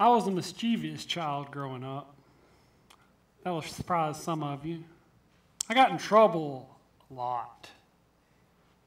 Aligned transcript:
I 0.00 0.08
was 0.08 0.26
a 0.26 0.30
mischievous 0.30 1.04
child 1.04 1.50
growing 1.50 1.84
up. 1.84 2.16
That 3.44 3.50
will 3.50 3.60
surprise 3.60 4.18
some 4.18 4.42
of 4.42 4.64
you. 4.64 4.82
I 5.68 5.74
got 5.74 5.90
in 5.90 5.98
trouble 5.98 6.70
a 7.10 7.14
lot. 7.14 7.68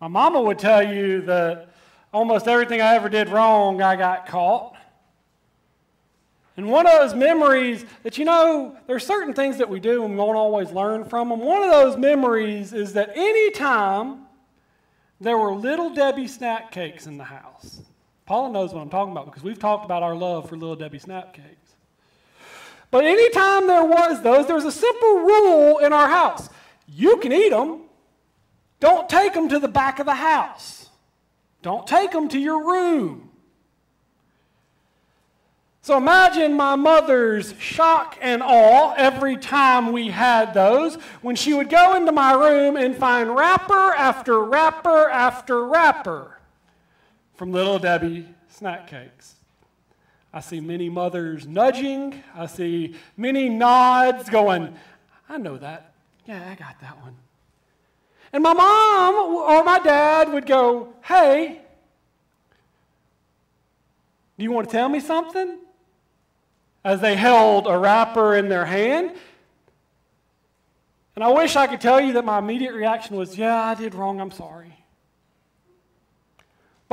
My 0.02 0.08
mama 0.08 0.42
would 0.42 0.58
tell 0.58 0.82
you 0.82 1.22
that 1.22 1.70
almost 2.12 2.48
everything 2.48 2.82
I 2.82 2.96
ever 2.96 3.10
did 3.10 3.30
wrong, 3.30 3.80
I 3.80 3.96
got 3.96 4.26
caught. 4.26 4.76
And 6.58 6.72
one 6.72 6.88
of 6.88 6.94
those 6.94 7.14
memories 7.14 7.86
that, 8.02 8.18
you 8.18 8.26
know, 8.26 8.76
there's 8.88 9.06
certain 9.06 9.36
things 9.36 9.60
that 9.60 9.70
we 9.70 9.80
do 9.80 10.04
and 10.06 10.16
we 10.16 10.20
won't 10.20 10.36
always 10.36 10.72
learn 10.72 11.06
from 11.06 11.30
them. 11.30 11.42
One 11.42 11.62
of 11.62 11.70
those 11.70 11.96
memories 11.96 12.74
is 12.74 12.94
that 12.94 13.12
anytime 13.16 14.26
there 15.22 15.38
were 15.38 15.54
little 15.54 15.94
Debbie 15.94 16.28
snack 16.28 16.72
cakes 16.72 17.06
in 17.06 17.18
the 17.20 17.24
house, 17.26 17.82
Paula 18.34 18.50
knows 18.50 18.74
what 18.74 18.82
I'm 18.82 18.90
talking 18.90 19.12
about 19.12 19.26
because 19.26 19.44
we've 19.44 19.60
talked 19.60 19.86
about 19.86 20.02
our 20.02 20.16
love 20.16 20.50
for 20.50 20.58
little 20.58 20.76
Debbie 20.76 20.98
snap 20.98 21.34
cakes. 21.34 21.76
But 22.90 23.06
anytime 23.06 23.68
there 23.68 23.86
was 23.86 24.24
those, 24.24 24.48
there 24.48 24.56
was 24.56 24.66
a 24.66 24.72
simple 24.72 25.20
rule 25.20 25.78
in 25.78 25.94
our 25.94 26.10
house. 26.10 26.50
You 26.88 27.18
can 27.18 27.32
eat 27.32 27.52
them. 27.52 27.82
Don't 28.80 29.08
take 29.08 29.36
them 29.36 29.50
to 29.50 29.60
the 29.60 29.68
back 29.68 30.00
of 30.00 30.08
the 30.08 30.16
house. 30.16 30.90
Don't 31.62 31.86
take 31.86 32.10
them 32.10 32.28
to 32.30 32.40
your 32.40 32.66
room. 32.66 33.30
So 35.84 35.96
imagine 35.96 36.56
my 36.56 36.76
mother's 36.76 37.54
shock 37.60 38.18
and 38.20 38.42
awe 38.42 38.96
every 38.98 39.38
time 39.38 39.92
we 39.92 40.08
had 40.08 40.56
those 40.56 40.96
when 41.22 41.36
she 41.36 41.54
would 41.54 41.70
go 41.70 41.96
into 41.96 42.12
my 42.12 42.34
room 42.34 42.78
and 42.78 42.96
find 42.96 43.36
wrapper 43.36 43.94
after 43.94 44.44
wrapper 44.44 45.08
after 45.08 45.68
wrapper 45.68 46.33
from 47.36 47.52
Little 47.52 47.80
Debbie 47.80 48.28
snack 48.50 48.88
cakes. 48.88 49.36
I 50.34 50.40
see 50.40 50.60
many 50.60 50.90
mothers 50.90 51.46
nudging. 51.46 52.24
I 52.36 52.48
see 52.48 52.96
many 53.16 53.50
nods 53.50 54.30
going, 54.30 54.74
I 55.30 55.38
know 55.38 55.58
that. 55.58 55.94
Yeah, 56.26 56.50
I 56.50 56.56
got 56.56 56.80
that 56.82 57.00
one. 57.02 57.16
And 58.32 58.42
my 58.42 58.54
mom 58.54 59.16
or 59.36 59.64
my 59.64 59.80
dad 59.80 60.34
would 60.34 60.48
go, 60.48 60.94
Hey, 61.04 61.62
do 64.38 64.44
you 64.44 64.52
want 64.52 64.68
to 64.70 64.72
tell 64.72 64.90
me 64.90 65.00
something? 65.00 65.60
As 66.84 67.00
they 67.00 67.16
held 67.16 67.68
a 67.68 67.78
wrapper 67.78 68.36
in 68.36 68.50
their 68.50 68.66
hand. 68.66 69.12
And 71.16 71.24
I 71.24 71.30
wish 71.30 71.56
I 71.56 71.68
could 71.68 71.80
tell 71.80 72.02
you 72.02 72.14
that 72.14 72.26
my 72.26 72.40
immediate 72.40 72.74
reaction 72.74 73.16
was, 73.16 73.38
Yeah, 73.38 73.56
I 73.56 73.76
did 73.76 73.94
wrong. 73.94 74.20
I'm 74.20 74.32
sorry. 74.32 74.83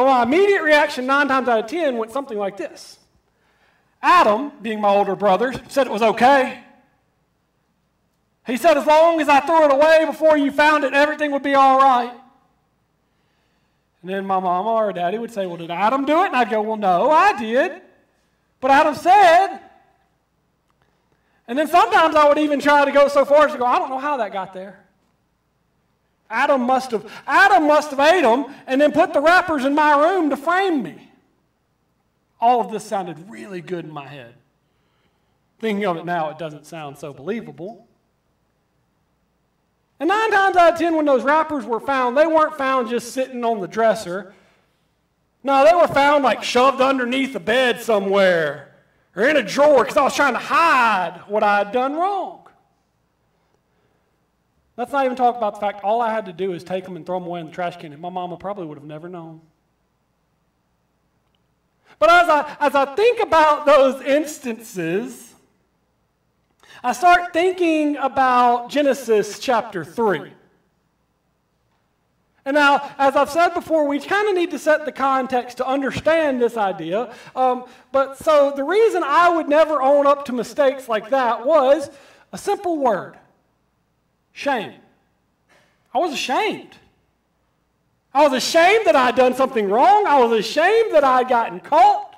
But 0.00 0.06
my 0.06 0.22
immediate 0.22 0.62
reaction, 0.62 1.04
nine 1.04 1.28
times 1.28 1.46
out 1.46 1.62
of 1.62 1.66
ten, 1.66 1.98
went 1.98 2.10
something 2.10 2.38
like 2.38 2.56
this 2.56 2.98
Adam, 4.00 4.50
being 4.62 4.80
my 4.80 4.88
older 4.88 5.14
brother, 5.14 5.52
said 5.68 5.86
it 5.86 5.92
was 5.92 6.00
okay. 6.00 6.58
He 8.46 8.56
said, 8.56 8.78
as 8.78 8.86
long 8.86 9.20
as 9.20 9.28
I 9.28 9.40
threw 9.40 9.62
it 9.66 9.70
away 9.70 10.06
before 10.06 10.38
you 10.38 10.52
found 10.52 10.84
it, 10.84 10.94
everything 10.94 11.32
would 11.32 11.42
be 11.42 11.54
all 11.54 11.78
right. 11.78 12.10
And 14.00 14.10
then 14.10 14.24
my 14.24 14.40
mama 14.40 14.70
or 14.70 14.90
daddy 14.94 15.18
would 15.18 15.34
say, 15.34 15.44
Well, 15.44 15.58
did 15.58 15.70
Adam 15.70 16.06
do 16.06 16.22
it? 16.22 16.28
And 16.28 16.36
I'd 16.36 16.48
go, 16.48 16.62
Well, 16.62 16.78
no, 16.78 17.10
I 17.10 17.38
did. 17.38 17.82
But 18.62 18.70
Adam 18.70 18.94
said. 18.94 19.58
And 21.46 21.58
then 21.58 21.68
sometimes 21.68 22.14
I 22.14 22.26
would 22.26 22.38
even 22.38 22.58
try 22.58 22.86
to 22.86 22.90
go 22.90 23.08
so 23.08 23.26
far 23.26 23.44
as 23.44 23.52
to 23.52 23.58
go, 23.58 23.66
I 23.66 23.78
don't 23.78 23.90
know 23.90 23.98
how 23.98 24.16
that 24.16 24.32
got 24.32 24.54
there. 24.54 24.82
Adam 26.30 26.62
must 26.62 26.92
have, 26.92 27.10
Adam 27.26 27.66
must 27.66 27.90
have 27.90 27.98
ate 27.98 28.22
them 28.22 28.46
and 28.66 28.80
then 28.80 28.92
put 28.92 29.12
the 29.12 29.20
wrappers 29.20 29.64
in 29.64 29.74
my 29.74 30.00
room 30.00 30.30
to 30.30 30.36
frame 30.36 30.82
me. 30.82 31.10
All 32.40 32.60
of 32.60 32.70
this 32.70 32.84
sounded 32.84 33.28
really 33.28 33.60
good 33.60 33.84
in 33.84 33.90
my 33.90 34.06
head. 34.06 34.34
Thinking 35.58 35.84
of 35.84 35.96
it 35.96 36.06
now, 36.06 36.30
it 36.30 36.38
doesn't 36.38 36.66
sound 36.66 36.96
so 36.96 37.12
believable. 37.12 37.86
And 39.98 40.08
nine 40.08 40.30
times 40.30 40.56
out 40.56 40.72
of 40.72 40.78
ten, 40.78 40.96
when 40.96 41.04
those 41.04 41.22
wrappers 41.24 41.66
were 41.66 41.80
found, 41.80 42.16
they 42.16 42.26
weren't 42.26 42.56
found 42.56 42.88
just 42.88 43.12
sitting 43.12 43.44
on 43.44 43.60
the 43.60 43.68
dresser. 43.68 44.32
No, 45.42 45.64
they 45.64 45.74
were 45.74 45.92
found 45.92 46.24
like 46.24 46.42
shoved 46.42 46.80
underneath 46.80 47.34
the 47.34 47.40
bed 47.40 47.80
somewhere 47.80 48.74
or 49.16 49.24
in 49.24 49.36
a 49.36 49.42
drawer 49.42 49.82
because 49.82 49.96
I 49.96 50.02
was 50.02 50.14
trying 50.14 50.34
to 50.34 50.38
hide 50.38 51.22
what 51.26 51.42
I 51.42 51.58
had 51.58 51.72
done 51.72 51.94
wrong. 51.94 52.46
Let's 54.80 54.92
not 54.92 55.04
even 55.04 55.14
talk 55.14 55.36
about 55.36 55.56
the 55.56 55.60
fact 55.60 55.84
all 55.84 56.00
I 56.00 56.10
had 56.10 56.24
to 56.24 56.32
do 56.32 56.54
is 56.54 56.64
take 56.64 56.84
them 56.84 56.96
and 56.96 57.04
throw 57.04 57.20
them 57.20 57.28
away 57.28 57.40
in 57.40 57.46
the 57.48 57.52
trash 57.52 57.76
can, 57.76 57.92
and 57.92 58.00
my 58.00 58.08
mama 58.08 58.38
probably 58.38 58.64
would 58.64 58.78
have 58.78 58.86
never 58.86 59.10
known. 59.10 59.42
But 61.98 62.08
as 62.08 62.30
I, 62.30 62.56
as 62.60 62.74
I 62.74 62.94
think 62.94 63.20
about 63.20 63.66
those 63.66 64.00
instances, 64.00 65.34
I 66.82 66.94
start 66.94 67.34
thinking 67.34 67.98
about 67.98 68.70
Genesis 68.70 69.38
chapter 69.38 69.84
3. 69.84 70.32
And 72.46 72.54
now, 72.54 72.90
as 72.96 73.16
I've 73.16 73.28
said 73.28 73.50
before, 73.50 73.86
we 73.86 74.00
kind 74.00 74.30
of 74.30 74.34
need 74.34 74.50
to 74.52 74.58
set 74.58 74.86
the 74.86 74.92
context 74.92 75.58
to 75.58 75.66
understand 75.66 76.40
this 76.40 76.56
idea. 76.56 77.12
Um, 77.36 77.66
but 77.92 78.16
so 78.16 78.54
the 78.56 78.64
reason 78.64 79.02
I 79.04 79.28
would 79.28 79.46
never 79.46 79.82
own 79.82 80.06
up 80.06 80.24
to 80.24 80.32
mistakes 80.32 80.88
like 80.88 81.10
that 81.10 81.44
was 81.44 81.90
a 82.32 82.38
simple 82.38 82.78
word 82.78 83.18
Shame. 84.32 84.74
I 85.92 85.98
was 85.98 86.12
ashamed. 86.12 86.76
I 88.12 88.26
was 88.26 88.32
ashamed 88.32 88.86
that 88.86 88.96
I 88.96 89.06
had 89.06 89.16
done 89.16 89.34
something 89.34 89.68
wrong. 89.68 90.06
I 90.06 90.18
was 90.20 90.32
ashamed 90.38 90.94
that 90.94 91.04
I 91.04 91.18
had 91.18 91.28
gotten 91.28 91.60
caught. 91.60 92.14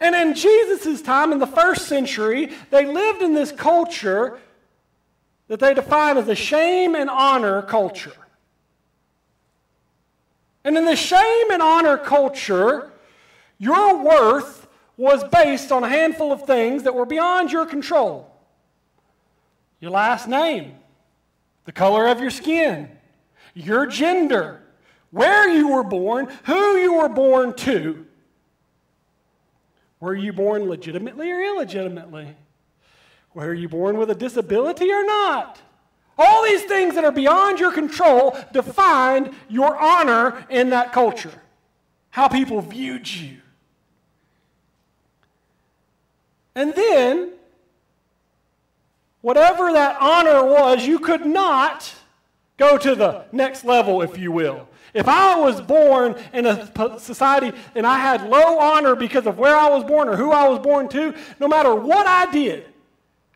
And 0.00 0.14
in 0.14 0.34
Jesus' 0.34 1.02
time, 1.02 1.32
in 1.32 1.38
the 1.38 1.46
first 1.46 1.86
century, 1.86 2.52
they 2.70 2.86
lived 2.86 3.22
in 3.22 3.34
this 3.34 3.52
culture 3.52 4.38
that 5.48 5.60
they 5.60 5.74
define 5.74 6.16
as 6.16 6.28
a 6.28 6.34
shame 6.34 6.94
and 6.94 7.08
honor 7.08 7.62
culture. 7.62 8.12
And 10.64 10.76
in 10.76 10.84
the 10.84 10.96
shame 10.96 11.50
and 11.50 11.62
honor 11.62 11.96
culture, 11.96 12.90
your 13.58 14.02
worth 14.02 14.66
was 14.96 15.22
based 15.24 15.70
on 15.70 15.84
a 15.84 15.88
handful 15.88 16.32
of 16.32 16.42
things 16.42 16.82
that 16.82 16.94
were 16.94 17.06
beyond 17.06 17.52
your 17.52 17.66
control 17.66 18.35
your 19.80 19.90
last 19.90 20.26
name, 20.28 20.74
the 21.64 21.72
color 21.72 22.06
of 22.08 22.20
your 22.20 22.30
skin, 22.30 22.90
your 23.54 23.86
gender, 23.86 24.62
where 25.10 25.48
you 25.48 25.68
were 25.68 25.84
born, 25.84 26.28
who 26.44 26.76
you 26.76 26.94
were 26.94 27.08
born 27.08 27.54
to. 27.54 28.06
Were 30.00 30.14
you 30.14 30.32
born 30.32 30.68
legitimately 30.68 31.30
or 31.30 31.40
illegitimately? 31.40 32.36
Were 33.34 33.54
you 33.54 33.68
born 33.68 33.98
with 33.98 34.10
a 34.10 34.14
disability 34.14 34.90
or 34.90 35.04
not? 35.04 35.60
All 36.18 36.44
these 36.44 36.62
things 36.62 36.94
that 36.94 37.04
are 37.04 37.12
beyond 37.12 37.60
your 37.60 37.72
control 37.72 38.36
defined 38.52 39.34
your 39.48 39.76
honor 39.76 40.46
in 40.48 40.70
that 40.70 40.92
culture, 40.92 41.42
how 42.10 42.28
people 42.28 42.60
viewed 42.62 43.10
you. 43.10 43.38
And 46.54 46.74
then 46.74 47.32
whatever 49.26 49.72
that 49.72 49.96
honor 50.00 50.44
was, 50.44 50.86
you 50.86 51.00
could 51.00 51.26
not 51.26 51.92
go 52.58 52.78
to 52.78 52.94
the 52.94 53.24
next 53.32 53.64
level, 53.64 54.00
if 54.00 54.16
you 54.16 54.30
will. 54.30 54.68
If 54.94 55.08
I 55.08 55.34
was 55.34 55.60
born 55.60 56.14
in 56.32 56.46
a 56.46 57.00
society 57.00 57.50
and 57.74 57.84
I 57.84 57.98
had 57.98 58.30
low 58.30 58.60
honor 58.60 58.94
because 58.94 59.26
of 59.26 59.36
where 59.36 59.56
I 59.56 59.68
was 59.68 59.82
born 59.82 60.08
or 60.08 60.14
who 60.14 60.30
I 60.30 60.46
was 60.46 60.60
born 60.60 60.88
to, 60.90 61.12
no 61.40 61.48
matter 61.48 61.74
what 61.74 62.06
I 62.06 62.30
did, 62.30 62.66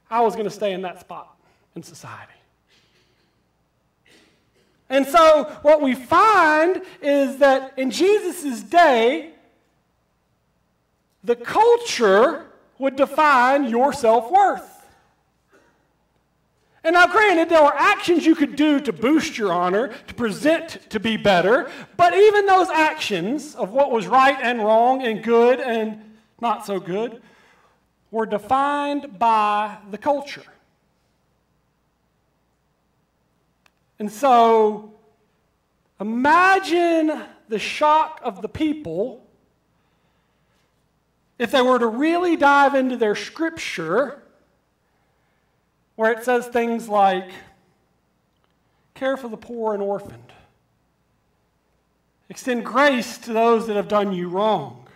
I 0.08 0.20
was 0.20 0.34
going 0.34 0.44
to 0.44 0.50
stay 0.50 0.74
in 0.74 0.82
that 0.82 1.00
spot 1.00 1.36
in 1.74 1.82
society. 1.82 2.34
And 4.88 5.04
so, 5.04 5.50
what 5.62 5.82
we 5.82 5.96
find 5.96 6.82
is 7.02 7.38
that 7.38 7.76
in 7.76 7.90
Jesus' 7.90 8.62
day, 8.62 9.32
the 11.24 11.34
culture 11.34 12.46
would 12.78 12.94
define 12.94 13.64
your 13.64 13.92
self 13.92 14.30
worth. 14.30 14.79
And 16.82 16.94
now, 16.94 17.06
granted, 17.06 17.50
there 17.50 17.62
were 17.62 17.76
actions 17.76 18.24
you 18.24 18.34
could 18.34 18.56
do 18.56 18.80
to 18.80 18.92
boost 18.92 19.36
your 19.36 19.52
honor, 19.52 19.88
to 20.06 20.14
present 20.14 20.90
to 20.90 20.98
be 20.98 21.18
better, 21.18 21.70
but 21.96 22.14
even 22.14 22.46
those 22.46 22.70
actions 22.70 23.54
of 23.54 23.70
what 23.70 23.90
was 23.90 24.06
right 24.06 24.38
and 24.40 24.60
wrong 24.60 25.02
and 25.02 25.22
good 25.22 25.60
and 25.60 26.02
not 26.40 26.64
so 26.64 26.80
good 26.80 27.20
were 28.10 28.24
defined 28.24 29.18
by 29.18 29.76
the 29.90 29.98
culture. 29.98 30.42
And 33.98 34.10
so, 34.10 34.94
imagine 36.00 37.22
the 37.50 37.58
shock 37.58 38.22
of 38.24 38.40
the 38.40 38.48
people 38.48 39.26
if 41.38 41.50
they 41.50 41.60
were 41.60 41.78
to 41.78 41.86
really 41.86 42.36
dive 42.36 42.74
into 42.74 42.96
their 42.96 43.14
scripture 43.14 44.22
where 46.00 46.12
it 46.12 46.24
says 46.24 46.46
things 46.46 46.88
like, 46.88 47.30
care 48.94 49.18
for 49.18 49.28
the 49.28 49.36
poor 49.36 49.74
and 49.74 49.82
orphaned, 49.82 50.32
extend 52.30 52.64
grace 52.64 53.18
to 53.18 53.34
those 53.34 53.66
that 53.66 53.76
have 53.76 53.86
done 53.86 54.10
you 54.10 54.26
wrong. 54.30 54.88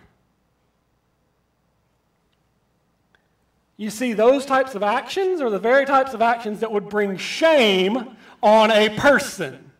You 3.77 3.91
see, 3.91 4.13
those 4.13 4.47
types 4.47 4.73
of 4.73 4.81
actions 4.81 5.41
are 5.41 5.51
the 5.51 5.59
very 5.59 5.85
types 5.85 6.15
of 6.15 6.23
actions 6.23 6.61
that 6.61 6.71
would 6.71 6.89
bring 6.89 7.17
shame 7.17 8.17
on 8.41 8.71
a 8.71 8.89
person. 8.97 9.71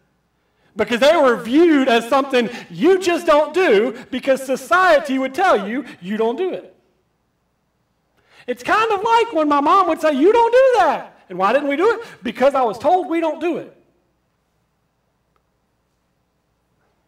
Because 0.75 0.99
they 0.99 1.17
were 1.17 1.37
viewed 1.37 1.87
as 1.87 2.07
something 2.07 2.51
you 2.69 2.99
just 2.99 3.25
don't 3.25 3.51
do 3.51 3.97
because 4.11 4.45
society 4.45 5.17
would 5.17 5.33
tell 5.33 5.67
you 5.67 5.85
you 6.03 6.17
don't 6.17 6.35
do 6.35 6.51
it. 6.51 6.75
It's 8.45 8.61
kind 8.61 8.91
of 8.91 9.01
like 9.01 9.33
when 9.33 9.49
my 9.49 9.59
mom 9.59 9.87
would 9.87 10.01
say, 10.01 10.13
You 10.13 10.31
don't 10.31 10.51
do 10.51 10.79
that. 10.81 11.14
And 11.29 11.37
why 11.37 11.53
didn't 11.53 11.69
we 11.69 11.75
do 11.75 11.99
it? 11.99 12.05
Because 12.23 12.55
I 12.55 12.61
was 12.61 12.77
told 12.77 13.07
we 13.07 13.19
don't 13.19 13.39
do 13.41 13.57
it. 13.57 13.75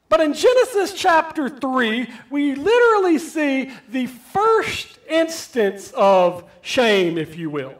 But 0.09 0.21
in 0.21 0.33
Genesis 0.33 0.93
chapter 0.93 1.49
3, 1.49 2.07
we 2.29 2.55
literally 2.55 3.17
see 3.17 3.71
the 3.89 4.07
first 4.07 4.99
instance 5.09 5.91
of 5.95 6.49
shame, 6.61 7.17
if 7.17 7.35
you 7.35 7.49
will. 7.49 7.75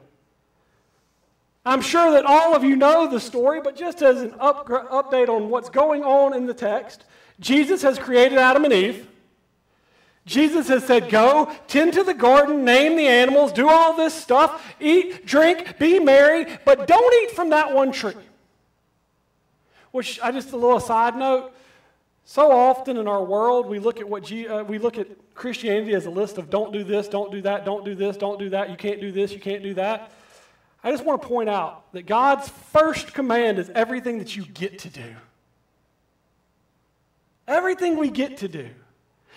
I'm 1.65 1.81
sure 1.81 2.11
that 2.11 2.25
all 2.25 2.55
of 2.55 2.63
you 2.63 2.75
know 2.75 3.09
the 3.09 3.19
story, 3.19 3.61
but 3.61 3.75
just 3.75 4.01
as 4.01 4.21
an 4.21 4.33
up, 4.39 4.67
update 4.67 5.29
on 5.29 5.49
what's 5.49 5.69
going 5.69 6.03
on 6.03 6.33
in 6.33 6.45
the 6.45 6.53
text, 6.53 7.05
Jesus 7.39 7.81
has 7.81 7.99
created 7.99 8.37
Adam 8.37 8.65
and 8.65 8.73
Eve. 8.73 9.07
Jesus 10.27 10.67
has 10.67 10.85
said, 10.85 11.09
Go, 11.09 11.51
tend 11.67 11.93
to 11.93 12.03
the 12.03 12.13
garden, 12.13 12.65
name 12.65 12.97
the 12.97 13.07
animals, 13.07 13.53
do 13.53 13.69
all 13.69 13.95
this 13.95 14.13
stuff, 14.13 14.75
eat, 14.79 15.25
drink, 15.25 15.79
be 15.79 15.99
merry, 15.99 16.59
but 16.65 16.85
don't 16.85 17.23
eat 17.23 17.31
from 17.31 17.49
that 17.51 17.73
one 17.73 17.93
tree. 17.93 18.13
Which, 19.91 20.19
I 20.21 20.31
just 20.33 20.51
a 20.51 20.57
little 20.57 20.81
side 20.81 21.15
note, 21.15 21.53
so 22.25 22.51
often 22.51 22.97
in 22.97 23.07
our 23.07 23.23
world, 23.23 23.67
we 23.67 23.79
look 23.79 24.01
at 24.01 24.09
what 24.09 24.25
G, 24.25 24.49
uh, 24.49 24.63
we 24.63 24.79
look 24.79 24.97
at 24.97 25.07
Christianity 25.33 25.93
as 25.93 26.07
a 26.07 26.09
list 26.09 26.37
of 26.37 26.49
don't 26.49 26.73
do 26.73 26.83
this, 26.83 27.07
don't 27.07 27.31
do 27.31 27.41
that, 27.43 27.63
don't 27.63 27.85
do 27.85 27.95
this, 27.95 28.17
don't 28.17 28.37
do 28.37 28.49
that, 28.49 28.69
you 28.69 28.75
can't 28.75 28.99
do 28.99 29.13
this, 29.13 29.31
you 29.31 29.39
can't 29.39 29.63
do 29.63 29.73
that. 29.75 30.11
I 30.83 30.91
just 30.91 31.05
want 31.05 31.21
to 31.21 31.27
point 31.27 31.47
out 31.47 31.89
that 31.93 32.05
God's 32.05 32.49
first 32.49 33.13
command 33.13 33.59
is 33.59 33.69
everything 33.69 34.19
that 34.19 34.35
you 34.35 34.45
get 34.45 34.79
to 34.79 34.89
do. 34.89 35.15
Everything 37.47 37.95
we 37.95 38.09
get 38.09 38.37
to 38.37 38.49
do. 38.49 38.69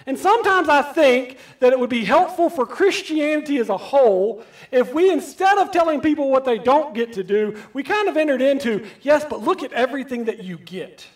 And 0.07 0.19
sometimes 0.19 0.69
I 0.69 0.83
think 0.83 1.37
that 1.59 1.73
it 1.73 1.79
would 1.79 1.91
be 1.91 2.05
helpful 2.05 2.49
for 2.49 2.67
Christianity 2.67 3.59
as 3.59 3.69
a 3.69 3.77
whole 3.77 4.43
if 4.71 4.95
we, 4.95 5.11
instead 5.11 5.59
of 5.59 5.73
telling 5.73 6.01
people 6.01 6.31
what 6.31 6.45
they 6.45 6.59
don't 6.59 6.95
get 6.95 7.13
to 7.15 7.25
do, 7.25 7.57
we 7.73 7.83
kind 7.83 8.09
of 8.09 8.17
entered 8.17 8.41
into, 8.41 8.87
yes, 9.03 9.25
but 9.29 9.41
look 9.41 9.63
at 9.63 9.73
everything 9.73 10.27
that 10.27 10.45
you 10.45 10.59
get 10.59 11.07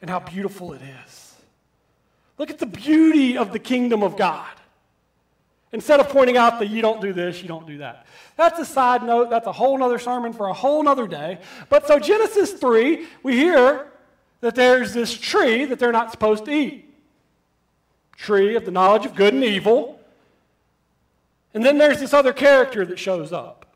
and 0.00 0.08
how 0.08 0.20
beautiful 0.20 0.72
it 0.72 0.80
is. 1.04 1.34
Look 2.38 2.50
at 2.50 2.58
the 2.58 2.66
beauty 2.66 3.36
of 3.36 3.52
the 3.52 3.58
kingdom 3.58 4.02
of 4.02 4.16
God. 4.16 4.48
Instead 5.72 6.00
of 6.00 6.08
pointing 6.08 6.36
out 6.36 6.58
that 6.60 6.68
you 6.68 6.82
don't 6.82 7.00
do 7.00 7.12
this, 7.12 7.42
you 7.42 7.48
don't 7.48 7.66
do 7.66 7.78
that. 7.78 8.06
That's 8.36 8.58
a 8.58 8.64
side 8.64 9.02
note. 9.02 9.30
That's 9.30 9.46
a 9.46 9.52
whole 9.52 9.82
other 9.82 9.98
sermon 9.98 10.32
for 10.32 10.48
a 10.48 10.52
whole 10.52 10.88
other 10.88 11.06
day. 11.06 11.38
But 11.68 11.86
so, 11.86 11.98
Genesis 11.98 12.52
3, 12.52 13.06
we 13.22 13.36
hear 13.36 13.86
that 14.40 14.54
there's 14.54 14.94
this 14.94 15.12
tree 15.12 15.66
that 15.66 15.78
they're 15.78 15.92
not 15.92 16.10
supposed 16.10 16.46
to 16.46 16.50
eat 16.50 16.89
tree 18.20 18.54
of 18.54 18.64
the 18.64 18.70
knowledge 18.70 19.06
of 19.06 19.14
good 19.14 19.32
and 19.32 19.42
evil. 19.42 19.98
And 21.54 21.64
then 21.64 21.78
there's 21.78 21.98
this 21.98 22.12
other 22.12 22.32
character 22.32 22.84
that 22.84 22.98
shows 22.98 23.32
up. 23.32 23.66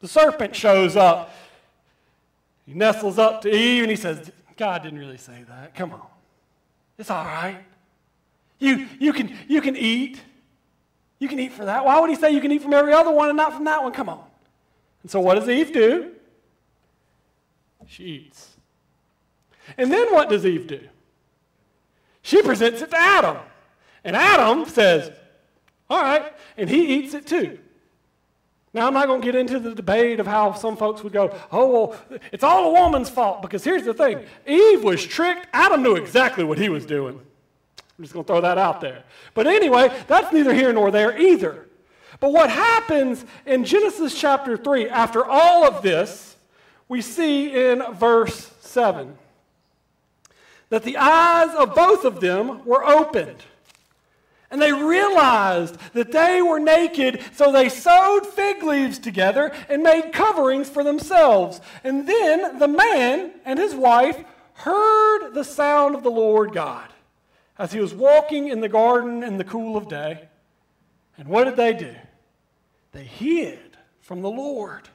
The 0.00 0.08
serpent 0.08 0.54
shows 0.54 0.96
up. 0.96 1.34
He 2.66 2.72
nestles 2.72 3.18
up 3.18 3.42
to 3.42 3.54
Eve 3.54 3.82
and 3.82 3.90
he 3.90 3.96
says, 3.96 4.30
God 4.56 4.82
didn't 4.82 4.98
really 4.98 5.18
say 5.18 5.44
that. 5.48 5.74
Come 5.74 5.92
on. 5.92 6.06
It's 6.98 7.10
all 7.10 7.24
right. 7.24 7.58
You, 8.58 8.86
you, 8.98 9.12
can, 9.12 9.36
you 9.48 9.60
can 9.60 9.76
eat. 9.76 10.20
You 11.18 11.28
can 11.28 11.40
eat 11.40 11.52
for 11.52 11.64
that. 11.64 11.84
Why 11.84 11.98
would 11.98 12.10
he 12.10 12.16
say 12.16 12.30
you 12.30 12.40
can 12.40 12.52
eat 12.52 12.62
from 12.62 12.72
every 12.72 12.92
other 12.92 13.10
one 13.10 13.28
and 13.28 13.36
not 13.36 13.54
from 13.54 13.64
that 13.64 13.82
one? 13.82 13.92
Come 13.92 14.08
on. 14.08 14.24
And 15.02 15.10
so 15.10 15.18
what 15.20 15.34
does 15.34 15.48
Eve 15.48 15.72
do? 15.72 16.12
She 17.86 18.04
eats. 18.04 18.56
And 19.76 19.92
then 19.92 20.12
what 20.12 20.28
does 20.28 20.46
Eve 20.46 20.66
do? 20.66 20.80
She 22.22 22.40
presents 22.42 22.82
it 22.82 22.90
to 22.90 22.96
Adam. 22.96 23.38
And 24.04 24.16
Adam 24.16 24.66
says, 24.66 25.10
All 25.88 26.00
right. 26.00 26.32
And 26.56 26.68
he 26.68 26.96
eats 26.96 27.14
it 27.14 27.26
too. 27.26 27.58
Now, 28.72 28.86
I'm 28.86 28.94
not 28.94 29.08
going 29.08 29.20
to 29.20 29.24
get 29.24 29.34
into 29.34 29.58
the 29.58 29.74
debate 29.74 30.20
of 30.20 30.26
how 30.28 30.52
some 30.52 30.76
folks 30.76 31.02
would 31.02 31.12
go, 31.12 31.36
oh, 31.50 31.70
well, 31.70 32.20
it's 32.30 32.44
all 32.44 32.70
a 32.70 32.80
woman's 32.80 33.10
fault. 33.10 33.42
Because 33.42 33.64
here's 33.64 33.82
the 33.82 33.94
thing 33.94 34.24
Eve 34.46 34.84
was 34.84 35.04
tricked. 35.04 35.48
Adam 35.52 35.82
knew 35.82 35.96
exactly 35.96 36.44
what 36.44 36.58
he 36.58 36.68
was 36.68 36.86
doing. 36.86 37.20
I'm 37.98 38.04
just 38.04 38.14
going 38.14 38.24
to 38.24 38.26
throw 38.26 38.40
that 38.40 38.58
out 38.58 38.80
there. 38.80 39.02
But 39.34 39.46
anyway, 39.46 39.90
that's 40.06 40.32
neither 40.32 40.54
here 40.54 40.72
nor 40.72 40.90
there 40.90 41.18
either. 41.18 41.66
But 42.20 42.32
what 42.32 42.50
happens 42.50 43.24
in 43.44 43.64
Genesis 43.64 44.18
chapter 44.18 44.56
3, 44.56 44.88
after 44.88 45.24
all 45.24 45.64
of 45.64 45.82
this, 45.82 46.36
we 46.88 47.02
see 47.02 47.54
in 47.54 47.82
verse 47.94 48.52
7 48.60 49.16
that 50.68 50.84
the 50.84 50.96
eyes 50.96 51.54
of 51.56 51.74
both 51.74 52.04
of 52.04 52.20
them 52.20 52.64
were 52.64 52.86
opened. 52.86 53.42
And 54.50 54.60
they 54.60 54.72
realized 54.72 55.76
that 55.92 56.10
they 56.10 56.42
were 56.42 56.58
naked, 56.58 57.22
so 57.34 57.52
they 57.52 57.68
sewed 57.68 58.26
fig 58.26 58.62
leaves 58.64 58.98
together 58.98 59.52
and 59.68 59.82
made 59.82 60.12
coverings 60.12 60.68
for 60.68 60.82
themselves. 60.82 61.60
And 61.84 62.06
then 62.08 62.58
the 62.58 62.68
man 62.68 63.32
and 63.44 63.58
his 63.58 63.74
wife 63.74 64.22
heard 64.54 65.32
the 65.32 65.44
sound 65.44 65.94
of 65.94 66.02
the 66.02 66.10
Lord 66.10 66.52
God 66.52 66.88
as 67.58 67.72
he 67.72 67.80
was 67.80 67.94
walking 67.94 68.48
in 68.48 68.60
the 68.60 68.68
garden 68.68 69.22
in 69.22 69.38
the 69.38 69.44
cool 69.44 69.76
of 69.76 69.88
day. 69.88 70.28
And 71.16 71.28
what 71.28 71.44
did 71.44 71.56
they 71.56 71.74
do? 71.74 71.94
They 72.92 73.04
hid 73.04 73.76
from 74.00 74.22
the 74.22 74.30
Lord. 74.30 74.88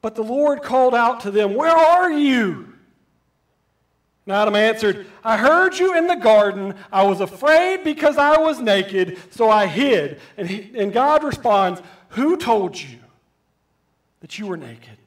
But 0.00 0.14
the 0.14 0.22
Lord 0.22 0.62
called 0.62 0.94
out 0.94 1.20
to 1.20 1.30
them, 1.30 1.54
Where 1.54 1.76
are 1.76 2.10
you? 2.10 2.75
And 4.26 4.34
Adam 4.34 4.56
answered, 4.56 5.06
I 5.22 5.36
heard 5.36 5.78
you 5.78 5.96
in 5.96 6.08
the 6.08 6.16
garden. 6.16 6.74
I 6.92 7.04
was 7.04 7.20
afraid 7.20 7.84
because 7.84 8.18
I 8.18 8.38
was 8.38 8.60
naked, 8.60 9.18
so 9.30 9.48
I 9.48 9.66
hid. 9.66 10.20
And, 10.36 10.48
he, 10.48 10.72
and 10.76 10.92
God 10.92 11.22
responds, 11.22 11.80
Who 12.10 12.36
told 12.36 12.78
you 12.78 12.98
that 14.20 14.38
you 14.38 14.48
were 14.48 14.56
naked? 14.56 14.98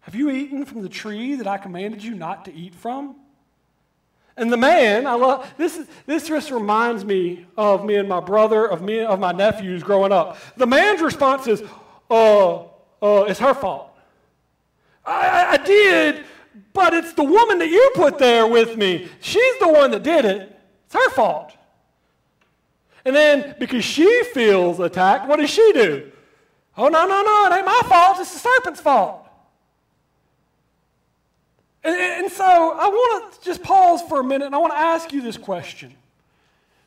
Have 0.00 0.14
you 0.14 0.30
eaten 0.30 0.64
from 0.64 0.82
the 0.82 0.88
tree 0.88 1.34
that 1.36 1.46
I 1.46 1.56
commanded 1.58 2.04
you 2.04 2.14
not 2.14 2.44
to 2.44 2.54
eat 2.54 2.74
from? 2.74 3.16
And 4.38 4.52
the 4.52 4.56
man, 4.56 5.06
I 5.06 5.14
love 5.14 5.52
this. 5.58 5.84
This 6.06 6.28
just 6.28 6.50
reminds 6.50 7.04
me 7.04 7.44
of 7.56 7.84
me 7.84 7.96
and 7.96 8.08
my 8.08 8.20
brother, 8.20 8.66
of 8.66 8.82
me 8.82 9.00
of 9.00 9.18
my 9.18 9.32
nephews 9.32 9.82
growing 9.82 10.12
up. 10.12 10.38
The 10.56 10.66
man's 10.66 11.02
response 11.02 11.48
is, 11.48 11.62
"Uh, 12.08 12.58
uh, 13.02 13.24
it's 13.26 13.40
her 13.40 13.52
fault. 13.52 13.90
I, 15.04 15.28
I, 15.28 15.52
I 15.52 15.56
did, 15.56 16.24
but 16.72 16.94
it's 16.94 17.12
the 17.12 17.24
woman 17.24 17.58
that 17.58 17.68
you 17.68 17.90
put 17.94 18.18
there 18.18 18.46
with 18.46 18.76
me. 18.76 19.08
She's 19.20 19.58
the 19.58 19.68
one 19.68 19.90
that 19.92 20.02
did 20.02 20.24
it. 20.24 20.58
It's 20.86 20.94
her 20.94 21.10
fault. 21.10 21.52
And 23.04 23.14
then 23.14 23.54
because 23.58 23.84
she 23.84 24.24
feels 24.34 24.80
attacked, 24.80 25.28
what 25.28 25.38
does 25.38 25.50
she 25.50 25.72
do? 25.72 26.10
Oh, 26.76 26.88
no, 26.88 27.06
no, 27.06 27.22
no, 27.22 27.46
it 27.46 27.56
ain't 27.56 27.66
my 27.66 27.80
fault. 27.86 28.18
It's 28.20 28.32
the 28.32 28.38
serpent's 28.38 28.80
fault. 28.80 29.26
And, 31.82 31.94
and 31.96 32.32
so 32.32 32.44
I 32.44 32.88
want 32.88 33.32
to 33.32 33.44
just 33.44 33.62
pause 33.62 34.02
for 34.02 34.20
a 34.20 34.24
minute 34.24 34.46
and 34.46 34.54
I 34.54 34.58
want 34.58 34.72
to 34.72 34.78
ask 34.78 35.12
you 35.12 35.22
this 35.22 35.36
question. 35.36 35.94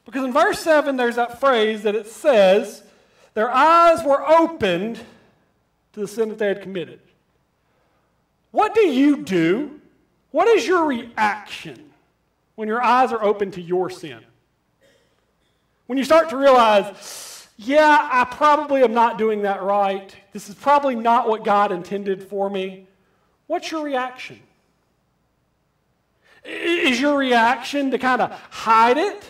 Because 0.06 0.24
in 0.24 0.34
verse 0.34 0.60
7, 0.60 0.96
there's 0.98 1.16
that 1.16 1.40
phrase 1.40 1.84
that 1.84 1.96
it 1.96 2.08
says, 2.08 2.84
their 3.34 3.50
eyes 3.50 4.04
were 4.04 4.28
opened 4.28 5.00
to 5.94 6.00
the 6.00 6.08
sin 6.08 6.30
that 6.30 6.38
they 6.38 6.48
had 6.48 6.62
committed. 6.62 7.00
What 8.52 8.76
do 8.76 8.82
you 8.82 9.24
do? 9.24 9.80
What 10.32 10.48
is 10.48 10.66
your 10.66 10.86
reaction 10.86 11.92
when 12.56 12.68
your 12.68 12.82
eyes 12.82 13.12
are 13.12 13.24
open 13.24 13.52
to 13.52 13.62
your 13.62 13.90
sin? 13.90 14.20
When 15.88 15.98
you 15.98 16.04
start 16.04 16.30
to 16.30 16.38
realize, 16.38 17.48
yeah, 17.58 18.10
I 18.12 18.24
probably 18.26 18.84
am 18.84 18.94
not 18.94 19.18
doing 19.18 19.42
that 19.42 19.62
right. 19.62 20.16
This 20.32 20.50
is 20.50 20.56
probably 20.56 20.96
not 20.96 21.28
what 21.28 21.44
God 21.44 21.72
intended 21.72 22.24
for 22.24 22.50
me. 22.50 22.88
What's 23.48 23.72
your 23.72 23.84
reaction? 23.84 24.40
Is 26.44 27.00
your 27.00 27.18
reaction 27.18 27.92
to 27.92 27.98
kind 27.98 28.22
of 28.22 28.32
hide 28.50 28.98
it? 28.98 29.24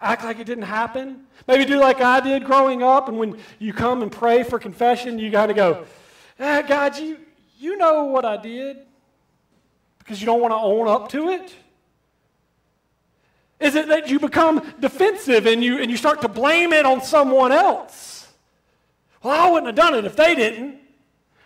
Act 0.00 0.24
like 0.24 0.38
it 0.38 0.44
didn't 0.44 0.64
happen? 0.64 1.26
Maybe 1.46 1.64
do 1.64 1.78
like 1.78 2.00
I 2.00 2.20
did 2.20 2.44
growing 2.44 2.82
up, 2.82 3.08
and 3.08 3.18
when 3.18 3.38
you 3.58 3.72
come 3.72 4.02
and 4.02 4.10
pray 4.10 4.42
for 4.42 4.58
confession, 4.58 5.18
you 5.18 5.30
kind 5.30 5.50
of 5.50 5.56
go, 5.56 5.84
ah, 6.40 6.62
God, 6.66 6.98
you, 6.98 7.18
you 7.58 7.76
know 7.76 8.04
what 8.04 8.24
I 8.24 8.36
did 8.36 8.78
because 9.98 10.20
you 10.20 10.26
don't 10.26 10.40
want 10.40 10.52
to 10.52 10.56
own 10.56 10.88
up 10.88 11.08
to 11.10 11.28
it? 11.30 11.54
Is 13.60 13.74
it 13.74 13.88
that 13.88 14.08
you 14.08 14.20
become 14.20 14.62
defensive 14.78 15.46
and 15.46 15.62
you, 15.62 15.78
and 15.78 15.90
you 15.90 15.96
start 15.96 16.20
to 16.22 16.28
blame 16.28 16.72
it 16.72 16.86
on 16.86 17.02
someone 17.02 17.52
else? 17.52 18.28
Well, 19.22 19.38
I 19.38 19.50
wouldn't 19.50 19.66
have 19.66 19.74
done 19.74 19.94
it 19.94 20.04
if 20.04 20.14
they 20.14 20.34
didn't. 20.34 20.76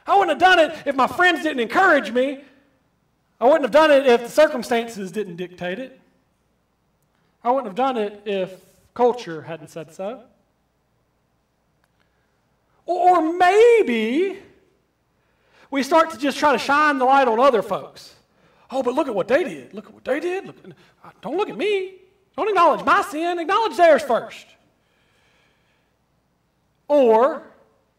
I 0.07 0.19
wouldn't 0.19 0.31
have 0.31 0.39
done 0.39 0.59
it 0.59 0.87
if 0.87 0.95
my 0.95 1.07
friends 1.07 1.43
didn't 1.43 1.61
encourage 1.61 2.11
me. 2.11 2.41
I 3.41 3.47
wouldn't 3.47 3.63
have 3.63 3.71
done 3.71 3.91
it 3.91 4.07
if 4.07 4.23
the 4.25 4.29
circumstances 4.29 5.11
didn't 5.11 5.37
dictate 5.37 5.79
it. 5.79 5.99
I 7.43 7.51
wouldn't 7.51 7.67
have 7.67 7.75
done 7.75 7.97
it 7.97 8.23
if 8.25 8.61
culture 8.95 9.43
hadn't 9.43 9.69
said 9.69 9.93
so. 9.93 10.23
Or 12.85 13.33
maybe 13.33 14.39
we 15.73 15.83
start 15.83 16.11
to 16.11 16.19
just 16.19 16.39
try 16.39 16.53
to 16.53 16.59
shine 16.59 16.99
the 16.99 17.05
light 17.07 17.27
on 17.27 17.41
other 17.41 17.63
folks. 17.63 18.15
Oh, 18.71 18.83
but 18.83 18.95
look 18.95 19.09
at 19.09 19.15
what 19.15 19.27
they 19.27 19.43
did. 19.43 19.73
Look 19.73 19.87
at 19.87 19.95
what 19.95 20.05
they 20.05 20.21
did. 20.21 20.47
Look, 20.47 20.57
don't 21.23 21.37
look 21.37 21.49
at 21.49 21.57
me. 21.57 21.95
Don't 22.37 22.47
acknowledge 22.47 22.85
my 22.85 23.01
sin. 23.01 23.39
Acknowledge 23.39 23.77
theirs 23.79 24.03
first. 24.03 24.47
Or 26.89 27.43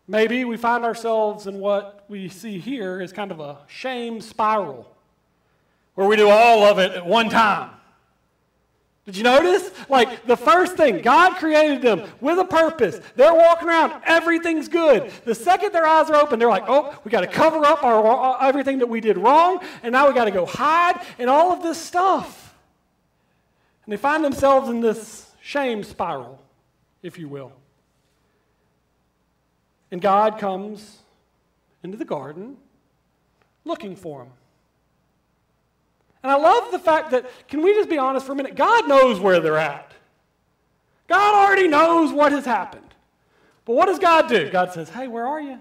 maybe 0.08 0.46
we 0.46 0.56
find 0.56 0.86
ourselves 0.86 1.48
in 1.48 1.60
what 1.60 2.06
we 2.08 2.30
see 2.30 2.60
here 2.60 3.02
is 3.02 3.12
kind 3.12 3.32
of 3.32 3.40
a 3.40 3.58
shame 3.68 4.22
spiral 4.22 4.96
where 5.96 6.08
we 6.08 6.16
do 6.16 6.30
all 6.30 6.66
of 6.66 6.78
it 6.78 6.92
at 6.92 7.06
one 7.06 7.30
time. 7.30 7.72
Did 9.06 9.18
you 9.18 9.24
notice? 9.24 9.70
Like 9.90 10.26
the 10.26 10.38
first 10.38 10.78
thing, 10.78 11.02
God 11.02 11.36
created 11.36 11.82
them 11.82 12.04
with 12.22 12.40
a 12.40 12.46
purpose. 12.46 13.00
They're 13.16 13.34
walking 13.34 13.68
around, 13.68 14.02
everything's 14.06 14.70
good. 14.70 15.12
The 15.26 15.36
second 15.36 15.74
their 15.74 15.86
eyes 15.86 16.10
are 16.10 16.16
open, 16.16 16.40
they're 16.40 16.50
like, 16.50 16.64
oh, 16.68 16.98
we 17.04 17.12
got 17.12 17.22
to 17.22 17.28
cover 17.28 17.66
up 17.66 17.84
our, 17.84 18.42
everything 18.42 18.80
that 18.80 18.88
we 18.88 19.02
did 19.02 19.18
wrong, 19.18 19.60
and 19.84 19.92
now 19.92 20.08
we 20.08 20.14
got 20.14 20.26
to 20.26 20.32
go 20.32 20.46
hide 20.46 21.06
and 21.20 21.30
all 21.30 21.52
of 21.52 21.62
this 21.62 21.78
stuff. 21.78 22.56
And 23.86 23.92
they 23.92 23.98
find 23.98 24.24
themselves 24.24 24.70
in 24.70 24.80
this 24.80 25.30
shame 25.42 25.84
spiral, 25.84 26.40
if 27.02 27.20
you 27.20 27.28
will. 27.28 27.52
And 29.92 30.02
God 30.02 30.40
comes 30.40 31.00
into 31.84 31.98
the 31.98 32.06
garden 32.06 32.56
looking 33.66 33.98
for 33.98 34.20
them. 34.20 34.34
And 36.24 36.32
I 36.32 36.36
love 36.36 36.72
the 36.72 36.80
fact 36.80 37.12
that, 37.12 37.30
can 37.50 37.62
we 37.62 37.74
just 37.74 37.90
be 37.90 37.98
honest 37.98 38.26
for 38.26 38.32
a 38.32 38.36
minute? 38.36 38.56
God 38.56 38.88
knows 38.88 39.20
where 39.20 39.42
they're 39.42 39.58
at. 39.58 39.92
God 41.08 41.36
already 41.36 41.68
knows 41.68 42.14
what 42.14 42.32
has 42.32 42.46
happened. 42.46 42.82
But 43.66 43.74
what 43.74 43.88
does 43.88 44.00
God 44.00 44.30
do? 44.30 44.50
God 44.50 44.72
says, 44.72 44.90
Hey, 44.90 45.08
where 45.08 45.28
are 45.28 45.42
you? 45.42 45.60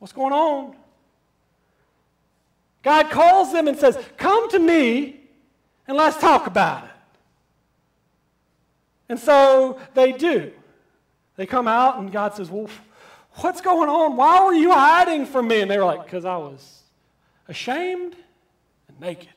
What's 0.00 0.12
going 0.12 0.32
on? 0.32 0.76
God 2.82 3.10
calls 3.10 3.52
them 3.52 3.68
and 3.68 3.78
says, 3.78 3.96
Come 4.16 4.50
to 4.50 4.58
me 4.58 5.20
and 5.86 5.96
let's 5.96 6.16
talk 6.16 6.48
about 6.48 6.84
it. 6.84 6.90
And 9.08 9.18
so 9.18 9.78
they 9.94 10.12
do. 10.12 10.52
They 11.36 11.46
come 11.46 11.68
out 11.68 11.98
and 11.98 12.10
God 12.10 12.34
says, 12.34 12.50
Well, 12.50 12.68
what's 13.36 13.60
going 13.60 13.88
on? 13.88 14.16
Why 14.16 14.44
were 14.44 14.54
you 14.54 14.72
hiding 14.72 15.26
from 15.26 15.46
me? 15.46 15.60
And 15.60 15.70
they 15.70 15.78
were 15.78 15.84
like, 15.84 16.04
Because 16.04 16.24
I 16.24 16.36
was 16.36 16.82
ashamed 17.46 18.16
naked. 19.02 19.28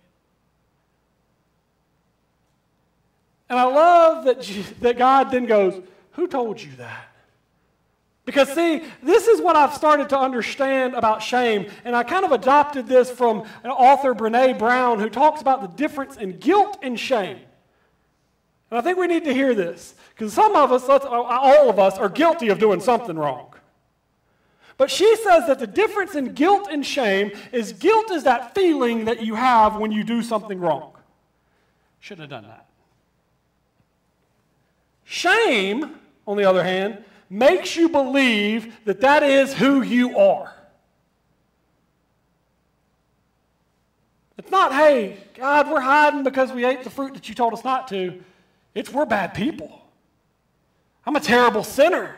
And 3.50 3.60
I 3.60 3.64
love 3.64 4.26
that, 4.26 4.42
that 4.82 4.98
God 4.98 5.32
then 5.32 5.46
goes, 5.46 5.82
Who 6.14 6.28
told 6.28 6.62
you 6.62 6.72
that? 6.78 7.12
Because, 8.26 8.52
see, 8.54 8.82
this 9.04 9.28
is 9.28 9.40
what 9.40 9.56
I've 9.56 9.76
started 9.76 10.10
to 10.10 10.20
understand 10.20 10.96
about 10.96 11.22
shame. 11.22 11.68
And 11.84 11.96
I 11.96 12.04
kind 12.04 12.26
of 12.26 12.32
adopted 12.32 12.88
this 12.88 13.12
from 13.12 13.44
an 13.64 13.70
author, 13.70 14.16
Brene 14.16 14.58
Brown, 14.58 15.00
who 15.00 15.10
talks 15.10 15.42
about 15.42 15.62
the 15.62 15.68
difference 15.68 16.18
in 16.18 16.40
guilt 16.40 16.80
and 16.82 17.00
shame. 17.00 17.38
And 18.72 18.80
I 18.80 18.82
think 18.82 18.98
we 18.98 19.06
need 19.06 19.26
to 19.26 19.34
hear 19.34 19.54
this. 19.54 19.94
Because 20.10 20.34
some 20.34 20.56
of 20.56 20.72
us, 20.72 20.90
all 20.90 21.70
of 21.70 21.78
us, 21.78 22.00
are 22.00 22.10
guilty 22.10 22.50
of 22.50 22.58
doing 22.58 22.80
something 22.80 23.16
wrong. 23.16 23.54
But 24.78 24.92
she 24.92 25.16
says 25.18 25.48
that 25.48 25.60
the 25.60 25.68
difference 25.68 26.16
in 26.16 26.34
guilt 26.34 26.68
and 26.70 26.86
shame 26.86 27.32
is 27.52 27.72
guilt 27.72 28.12
is 28.12 28.24
that 28.24 28.54
feeling 28.54 29.06
that 29.06 29.24
you 29.24 29.36
have 29.36 29.78
when 29.78 29.92
you 29.92 30.04
do 30.04 30.22
something 30.22 30.60
wrong. 30.60 30.92
Shouldn't 32.00 32.30
have 32.30 32.42
done 32.42 32.50
that. 32.50 32.66
Shame, 35.06 35.96
on 36.28 36.36
the 36.36 36.44
other 36.44 36.64
hand, 36.64 37.04
makes 37.30 37.76
you 37.76 37.90
believe 37.90 38.84
that 38.86 39.02
that 39.02 39.24
is 39.24 39.54
who 39.54 39.82
you 39.82 40.18
are. 40.18 40.54
It's 44.38 44.52
not, 44.52 44.74
hey, 44.74 45.18
God, 45.36 45.70
we're 45.70 45.80
hiding 45.80 46.24
because 46.24 46.52
we 46.52 46.66
ate 46.66 46.84
the 46.84 46.90
fruit 46.90 47.14
that 47.14 47.30
you 47.30 47.36
told 47.36 47.54
us 47.54 47.64
not 47.64 47.88
to. 47.88 48.22
It's 48.74 48.92
we're 48.92 49.06
bad 49.06 49.34
people. 49.34 49.82
I'm 51.06 51.16
a 51.16 51.22
terrible 51.22 51.64
sinner. 51.64 52.16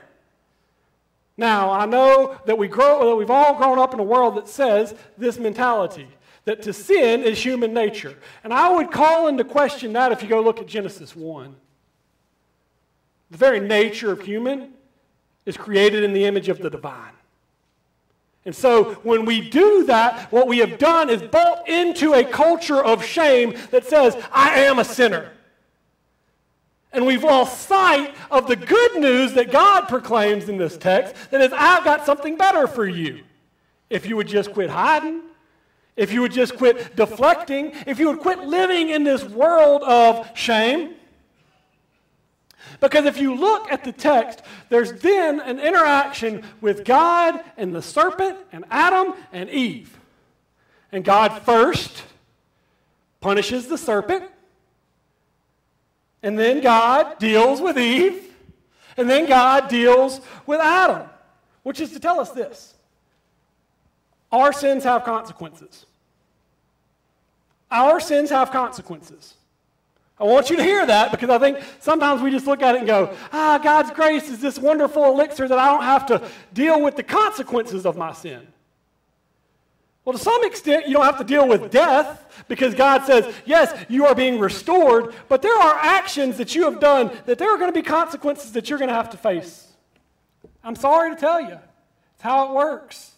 Now, 1.38 1.72
I 1.72 1.86
know 1.86 2.40
that, 2.46 2.58
we 2.58 2.68
grow, 2.68 3.10
that 3.10 3.16
we've 3.16 3.30
all 3.30 3.56
grown 3.56 3.78
up 3.78 3.94
in 3.94 4.00
a 4.00 4.04
world 4.04 4.36
that 4.36 4.48
says 4.48 4.96
this 5.18 5.38
mentality 5.38 6.08
that 6.46 6.62
to 6.64 6.74
sin 6.74 7.24
is 7.24 7.44
human 7.44 7.74
nature. 7.74 8.18
And 8.44 8.54
I 8.54 8.74
would 8.74 8.90
call 8.90 9.28
into 9.28 9.44
question 9.44 9.94
that 9.94 10.12
if 10.12 10.24
you 10.24 10.30
go 10.30 10.42
look 10.42 10.60
at 10.60 10.66
Genesis 10.66 11.16
1. 11.16 11.56
The 13.30 13.38
very 13.38 13.60
nature 13.60 14.12
of 14.12 14.22
human 14.22 14.72
is 15.46 15.58
created 15.58 16.04
in 16.04 16.14
the 16.14 16.24
image 16.24 16.48
of 16.48 16.60
the 16.60 16.70
divine. 16.70 17.12
And 18.46 18.56
so 18.56 18.94
when 19.04 19.26
we 19.26 19.50
do 19.50 19.84
that, 19.88 20.32
what 20.32 20.48
we 20.48 20.60
have 20.60 20.78
done 20.78 21.10
is 21.10 21.22
bought 21.22 21.68
into 21.68 22.14
a 22.14 22.24
culture 22.24 22.82
of 22.82 23.04
shame 23.04 23.54
that 23.72 23.86
says, 23.86 24.16
I 24.32 24.62
am 24.62 24.80
a 24.80 24.86
sinner. 24.86 25.34
And 26.92 27.06
we've 27.06 27.24
lost 27.24 27.68
sight 27.68 28.16
of 28.32 28.48
the 28.48 28.56
good 28.56 28.96
news 28.96 29.34
that 29.34 29.52
God 29.52 29.88
proclaims 29.88 30.50
in 30.50 30.58
this 30.58 30.78
text 30.78 31.16
that 31.32 31.42
is, 31.42 31.52
I've 31.54 31.84
got 31.84 32.06
something 32.06 32.38
better 32.38 32.66
for 32.68 32.88
you. 32.88 33.24
If 33.90 34.06
you 34.06 34.16
would 34.16 34.28
just 34.28 34.54
quit 34.54 34.70
hiding, 34.70 35.22
if 35.96 36.14
you 36.14 36.22
would 36.22 36.32
just 36.32 36.58
quit 36.58 36.96
deflecting, 36.96 37.74
if 37.86 38.00
you 38.00 38.08
would 38.08 38.20
quit 38.20 38.40
living 38.40 38.90
in 38.90 39.04
this 39.04 39.24
world 39.24 39.84
of 39.84 40.30
shame. 40.38 40.94
Because 42.80 43.06
if 43.06 43.18
you 43.18 43.34
look 43.34 43.72
at 43.72 43.84
the 43.84 43.92
text, 43.92 44.42
there's 44.70 44.94
then 45.02 45.40
an 45.40 45.60
interaction 45.60 46.44
with 46.62 46.86
God 46.86 47.40
and 47.58 47.74
the 47.74 47.82
serpent 47.82 48.38
and 48.52 48.66
Adam 48.70 49.14
and 49.32 49.50
Eve. 49.50 49.98
And 50.92 51.04
God 51.04 51.42
first 51.42 52.04
punishes 53.20 53.68
the 53.68 53.78
serpent. 53.78 54.26
And 56.24 56.38
then 56.38 56.62
God 56.62 57.20
deals 57.20 57.62
with 57.62 57.78
Eve. 57.78 58.24
And 58.98 59.10
then 59.10 59.28
God 59.28 59.68
deals 59.68 60.22
with 60.46 60.60
Adam, 60.60 61.08
which 61.64 61.80
is 61.80 61.92
to 61.92 62.00
tell 62.00 62.20
us 62.20 62.32
this 62.32 62.74
our 64.32 64.52
sins 64.52 64.84
have 64.84 65.04
consequences. 65.04 65.86
Our 67.70 68.00
sins 68.00 68.30
have 68.30 68.52
consequences. 68.52 69.36
I 70.20 70.24
want 70.24 70.50
you 70.50 70.58
to 70.58 70.64
hear 70.64 70.86
that 70.86 71.12
because 71.12 71.30
I 71.30 71.38
think 71.38 71.60
sometimes 71.80 72.22
we 72.22 72.32
just 72.32 72.48
look 72.48 72.64
at 72.64 72.76
it 72.76 72.80
and 72.80 72.88
go, 72.88 73.16
ah, 73.32 73.60
God's 73.64 73.92
grace 73.92 74.30
is 74.30 74.42
this 74.42 74.58
wonderful 74.58 75.06
elixir 75.06 75.48
that 75.48 75.60
I 75.60 75.68
don't 75.68 75.84
have 75.84 76.08
to 76.08 76.28
deal 76.54 76.82
with 76.82 76.96
the 76.96 77.04
consequences 77.04 77.86
of 77.86 77.98
my 77.98 78.14
sin. 78.14 78.48
Well, 80.08 80.18
to 80.18 80.24
some 80.24 80.46
extent, 80.46 80.88
you 80.88 80.94
don't 80.94 81.04
have 81.04 81.18
to 81.18 81.26
deal 81.26 81.46
with 81.46 81.70
death 81.70 82.46
because 82.48 82.74
God 82.74 83.04
says, 83.04 83.26
yes, 83.46 83.78
you 83.90 84.06
are 84.06 84.16
being 84.16 84.40
restored, 84.40 85.14
but 85.28 85.42
there 85.42 85.54
are 85.54 85.76
actions 85.76 86.38
that 86.38 86.56
you 86.56 86.64
have 86.64 86.80
done 86.80 87.12
that 87.26 87.38
there 87.38 87.54
are 87.54 87.58
going 87.58 87.68
to 87.68 87.78
be 87.78 87.82
consequences 87.82 88.54
that 88.54 88.70
you're 88.70 88.80
going 88.80 88.88
to 88.88 88.96
have 88.96 89.10
to 89.10 89.18
face. 89.18 89.68
I'm 90.64 90.78
sorry 90.78 91.14
to 91.14 91.20
tell 91.20 91.42
you, 91.42 91.60
it's 92.14 92.22
how 92.22 92.48
it 92.48 92.56
works. 92.56 93.12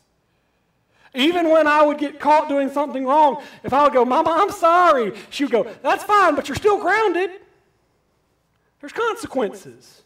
Even 1.14 1.52
when 1.52 1.68
I 1.68 1.84
would 1.84 2.00
get 2.00 2.20
caught 2.20 2.50
doing 2.50 2.72
something 2.72 3.06
wrong, 3.06 3.44
if 3.64 3.72
I 3.72 3.84
would 3.84 3.94
go, 3.94 4.04
Mama, 4.04 4.32
I'm 4.32 4.52
sorry, 4.52 5.14
she 5.30 5.44
would 5.44 5.52
go, 5.52 5.68
That's 5.84 6.04
fine, 6.04 6.34
but 6.34 6.50
you're 6.50 6.56
still 6.56 6.82
grounded. 6.82 7.30
There's 8.82 8.94
consequences. 8.94 10.02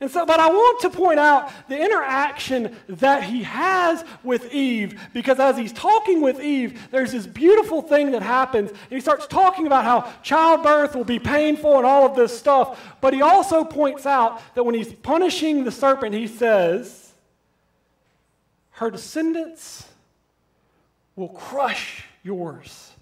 And 0.00 0.10
so, 0.10 0.24
but 0.24 0.40
I 0.40 0.48
want 0.48 0.80
to 0.80 0.90
point 0.90 1.20
out 1.20 1.52
the 1.68 1.78
interaction 1.78 2.74
that 2.88 3.22
he 3.22 3.42
has 3.42 4.02
with 4.24 4.50
Eve, 4.52 4.98
because 5.12 5.38
as 5.38 5.58
he's 5.58 5.74
talking 5.74 6.22
with 6.22 6.40
Eve, 6.40 6.88
there's 6.90 7.12
this 7.12 7.26
beautiful 7.26 7.82
thing 7.82 8.12
that 8.12 8.22
happens. 8.22 8.70
And 8.70 8.78
he 8.88 9.00
starts 9.00 9.26
talking 9.26 9.66
about 9.66 9.84
how 9.84 10.10
childbirth 10.22 10.96
will 10.96 11.04
be 11.04 11.18
painful 11.18 11.76
and 11.76 11.84
all 11.84 12.06
of 12.06 12.16
this 12.16 12.36
stuff. 12.36 12.96
But 13.02 13.12
he 13.12 13.20
also 13.20 13.62
points 13.62 14.06
out 14.06 14.40
that 14.54 14.64
when 14.64 14.74
he's 14.74 14.90
punishing 14.90 15.64
the 15.64 15.70
serpent, 15.70 16.14
he 16.14 16.28
says, 16.28 17.12
Her 18.70 18.90
descendants 18.90 19.86
will 21.14 21.28
crush 21.28 22.04
yours, 22.22 22.92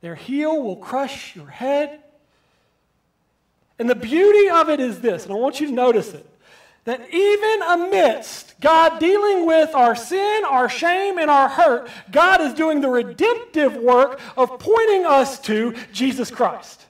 their 0.00 0.14
heel 0.14 0.62
will 0.62 0.76
crush 0.76 1.36
your 1.36 1.48
head 1.48 2.02
and 3.78 3.88
the 3.88 3.94
beauty 3.94 4.48
of 4.48 4.68
it 4.68 4.80
is 4.80 5.00
this, 5.00 5.24
and 5.24 5.32
I 5.32 5.36
want 5.36 5.60
you 5.60 5.66
to 5.66 5.72
notice 5.72 6.14
it 6.14 6.26
that 6.86 7.12
even 7.12 7.62
amidst 7.62 8.58
God 8.60 9.00
dealing 9.00 9.44
with 9.44 9.74
our 9.74 9.96
sin, 9.96 10.44
our 10.48 10.68
shame, 10.68 11.18
and 11.18 11.28
our 11.28 11.48
hurt, 11.48 11.90
God 12.12 12.40
is 12.40 12.54
doing 12.54 12.80
the 12.80 12.88
redemptive 12.88 13.74
work 13.76 14.20
of 14.36 14.60
pointing 14.60 15.04
us 15.04 15.40
to 15.40 15.74
Jesus 15.92 16.30
Christ. 16.30 16.86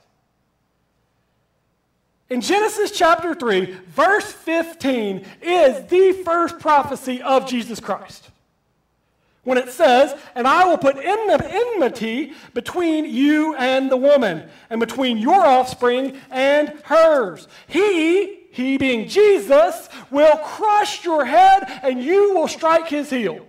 In 2.28 2.42
Genesis 2.42 2.90
chapter 2.90 3.34
3, 3.34 3.74
verse 3.88 4.30
15 4.30 5.24
is 5.40 5.86
the 5.88 6.12
first 6.24 6.58
prophecy 6.58 7.22
of 7.22 7.48
Jesus 7.48 7.80
Christ. 7.80 8.28
When 9.46 9.58
it 9.58 9.70
says, 9.70 10.12
And 10.34 10.46
I 10.46 10.66
will 10.66 10.76
put 10.76 10.96
enmity 10.98 12.34
between 12.52 13.04
you 13.04 13.54
and 13.54 13.88
the 13.90 13.96
woman, 13.96 14.48
and 14.68 14.80
between 14.80 15.18
your 15.18 15.46
offspring 15.46 16.20
and 16.30 16.70
hers. 16.82 17.46
He, 17.68 18.40
he 18.50 18.76
being 18.76 19.08
Jesus, 19.08 19.88
will 20.10 20.36
crush 20.38 21.04
your 21.04 21.24
head, 21.24 21.80
and 21.84 22.02
you 22.02 22.34
will 22.34 22.48
strike 22.48 22.88
his 22.88 23.08
heel. 23.08 23.46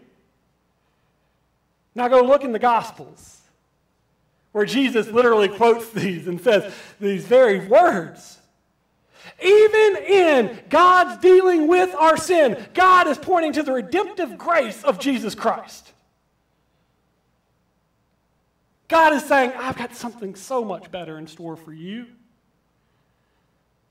Now 1.95 2.07
go 2.07 2.21
look 2.21 2.43
in 2.43 2.51
the 2.51 2.59
Gospels, 2.59 3.41
where 4.51 4.65
Jesus 4.65 5.07
literally 5.07 5.49
quotes 5.49 5.89
these 5.89 6.27
and 6.27 6.39
says 6.39 6.71
these 7.01 7.25
very 7.25 7.67
words. 7.67 8.36
Even 9.43 9.97
in 9.97 10.59
God's 10.69 11.21
dealing 11.21 11.67
with 11.67 11.93
our 11.95 12.17
sin, 12.17 12.65
God 12.73 13.07
is 13.07 13.17
pointing 13.17 13.53
to 13.53 13.63
the 13.63 13.73
redemptive 13.73 14.37
grace 14.37 14.83
of 14.83 14.99
Jesus 14.99 15.35
Christ. 15.35 15.91
God 18.87 19.13
is 19.13 19.23
saying, 19.23 19.51
I've 19.57 19.77
got 19.77 19.95
something 19.95 20.35
so 20.35 20.63
much 20.63 20.91
better 20.91 21.17
in 21.17 21.27
store 21.27 21.57
for 21.57 21.73
you. 21.73 22.07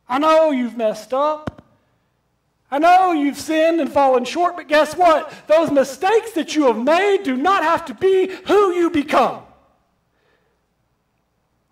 I 0.09 0.19
know 0.19 0.51
you've 0.53 0.77
messed 0.77 1.13
up. 1.13 1.63
I 2.71 2.79
know 2.79 3.13
you've 3.13 3.39
sinned 3.39 3.81
and 3.81 3.93
fallen 3.93 4.25
short, 4.25 4.57
but 4.57 4.69
guess 4.69 4.97
what? 4.97 5.33
Those 5.47 5.71
mistakes 5.71 6.33
that 6.33 6.57
you 6.57 6.67
have 6.67 6.79
made 6.79 7.23
do 7.23 7.37
not 7.37 7.63
have 7.63 7.85
to 7.87 7.95
be 7.95 8.29
who 8.47 8.73
you 8.73 8.91
become. 8.91 9.43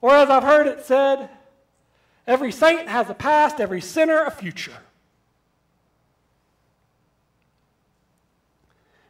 Or 0.00 0.14
as 0.14 0.28
I've 0.28 0.44
heard 0.44 0.66
it 0.66 0.84
said, 0.84 1.30
Every 2.26 2.52
saint 2.52 2.88
has 2.88 3.10
a 3.10 3.14
past, 3.14 3.60
every 3.60 3.80
sinner 3.80 4.24
a 4.24 4.30
future. 4.30 4.76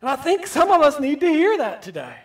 And 0.00 0.10
I 0.10 0.16
think 0.16 0.46
some 0.46 0.70
of 0.70 0.82
us 0.82 0.98
need 0.98 1.20
to 1.20 1.28
hear 1.28 1.56
that 1.58 1.82
today. 1.82 2.16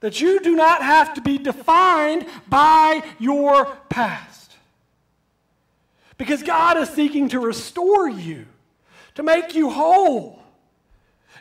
That 0.00 0.20
you 0.20 0.40
do 0.40 0.56
not 0.56 0.82
have 0.82 1.14
to 1.14 1.20
be 1.20 1.38
defined 1.38 2.26
by 2.48 3.02
your 3.18 3.66
past. 3.88 4.52
Because 6.18 6.42
God 6.42 6.76
is 6.76 6.90
seeking 6.90 7.28
to 7.30 7.40
restore 7.40 8.08
you, 8.08 8.46
to 9.14 9.22
make 9.22 9.54
you 9.54 9.70
whole. 9.70 10.42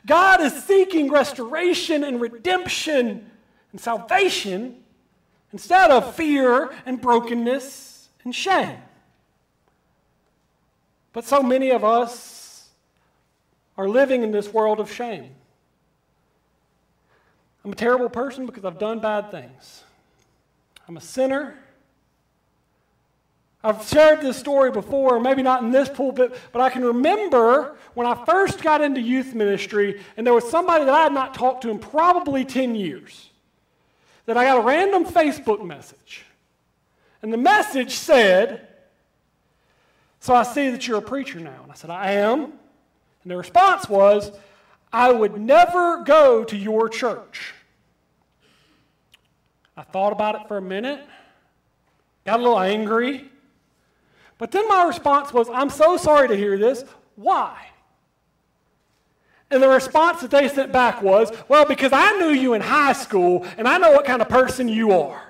God 0.05 0.39
is 0.39 0.53
seeking 0.63 1.12
restoration 1.12 2.03
and 2.03 2.21
redemption 2.21 3.29
and 3.71 3.81
salvation 3.81 4.77
instead 5.51 5.89
of 5.91 6.15
fear 6.15 6.71
and 6.86 7.01
brokenness 7.01 7.88
and 8.23 8.33
shame. 8.33 8.77
But 11.13 11.25
so 11.25 11.41
many 11.41 11.71
of 11.71 11.83
us 11.83 12.69
are 13.77 13.88
living 13.88 14.23
in 14.23 14.31
this 14.31 14.53
world 14.53 14.79
of 14.79 14.91
shame. 14.91 15.31
I'm 17.63 17.71
a 17.71 17.75
terrible 17.75 18.09
person 18.09 18.45
because 18.45 18.65
I've 18.65 18.79
done 18.79 18.99
bad 18.99 19.31
things. 19.31 19.83
I'm 20.88 20.97
a 20.97 21.01
sinner. 21.01 21.55
I've 23.63 23.85
shared 23.85 24.21
this 24.21 24.38
story 24.38 24.71
before, 24.71 25.19
maybe 25.19 25.43
not 25.43 25.63
in 25.63 25.71
this 25.71 25.89
pulpit, 25.89 26.33
but 26.53 26.61
I 26.61 26.69
can 26.69 26.83
remember 26.83 27.75
when 27.93 28.07
I 28.07 28.25
first 28.25 28.63
got 28.63 28.81
into 28.81 29.01
youth 29.01 29.35
ministry 29.35 30.01
and 30.15 30.25
there 30.25 30.33
was 30.33 30.49
somebody 30.49 30.85
that 30.85 30.93
I 30.93 31.03
had 31.03 31.13
not 31.13 31.33
talked 31.33 31.63
to 31.63 31.69
in 31.69 31.79
probably 31.79 32.45
10 32.45 32.75
years. 32.75 33.29
That 34.25 34.38
I 34.38 34.45
got 34.45 34.59
a 34.59 34.61
random 34.61 35.05
Facebook 35.05 35.65
message. 35.65 36.23
And 37.21 37.33
the 37.33 37.38
message 37.38 37.93
said, 37.93 38.67
So 40.19 40.33
I 40.33 40.43
see 40.43 40.69
that 40.69 40.88
you're 40.88 40.99
a 40.99 41.01
preacher 41.01 41.39
now. 41.39 41.63
And 41.63 41.71
I 41.71 41.75
said, 41.75 41.89
I 41.89 42.11
am. 42.11 42.43
And 42.43 43.31
the 43.31 43.38
response 43.38 43.89
was, 43.89 44.31
I 44.91 45.11
would 45.11 45.38
never 45.38 46.03
go 46.03 46.43
to 46.43 46.57
your 46.57 46.89
church. 46.89 47.53
I 49.77 49.83
thought 49.83 50.11
about 50.11 50.35
it 50.35 50.47
for 50.47 50.57
a 50.57 50.61
minute, 50.61 51.01
got 52.25 52.39
a 52.39 52.44
little 52.44 52.59
angry. 52.59 53.29
But 54.37 54.51
then 54.51 54.67
my 54.67 54.85
response 54.85 55.33
was, 55.33 55.50
I'm 55.50 55.70
so 55.70 55.98
sorry 55.98 56.27
to 56.29 56.35
hear 56.35 56.57
this. 56.57 56.83
Why? 57.15 57.67
And 59.51 59.63
the 59.63 59.67
response 59.67 60.22
that 60.22 60.31
they 60.31 60.48
sent 60.48 60.72
back 60.72 61.01
was, 61.01 61.31
Well, 61.48 61.65
because 61.65 61.91
I 61.94 62.17
knew 62.20 62.29
you 62.29 62.53
in 62.53 62.61
high 62.61 62.94
school 62.94 63.46
and 63.57 63.67
I 63.67 63.77
know 63.77 63.91
what 63.91 64.05
kind 64.05 64.22
of 64.22 64.29
person 64.29 64.67
you 64.67 64.91
are. 64.91 65.22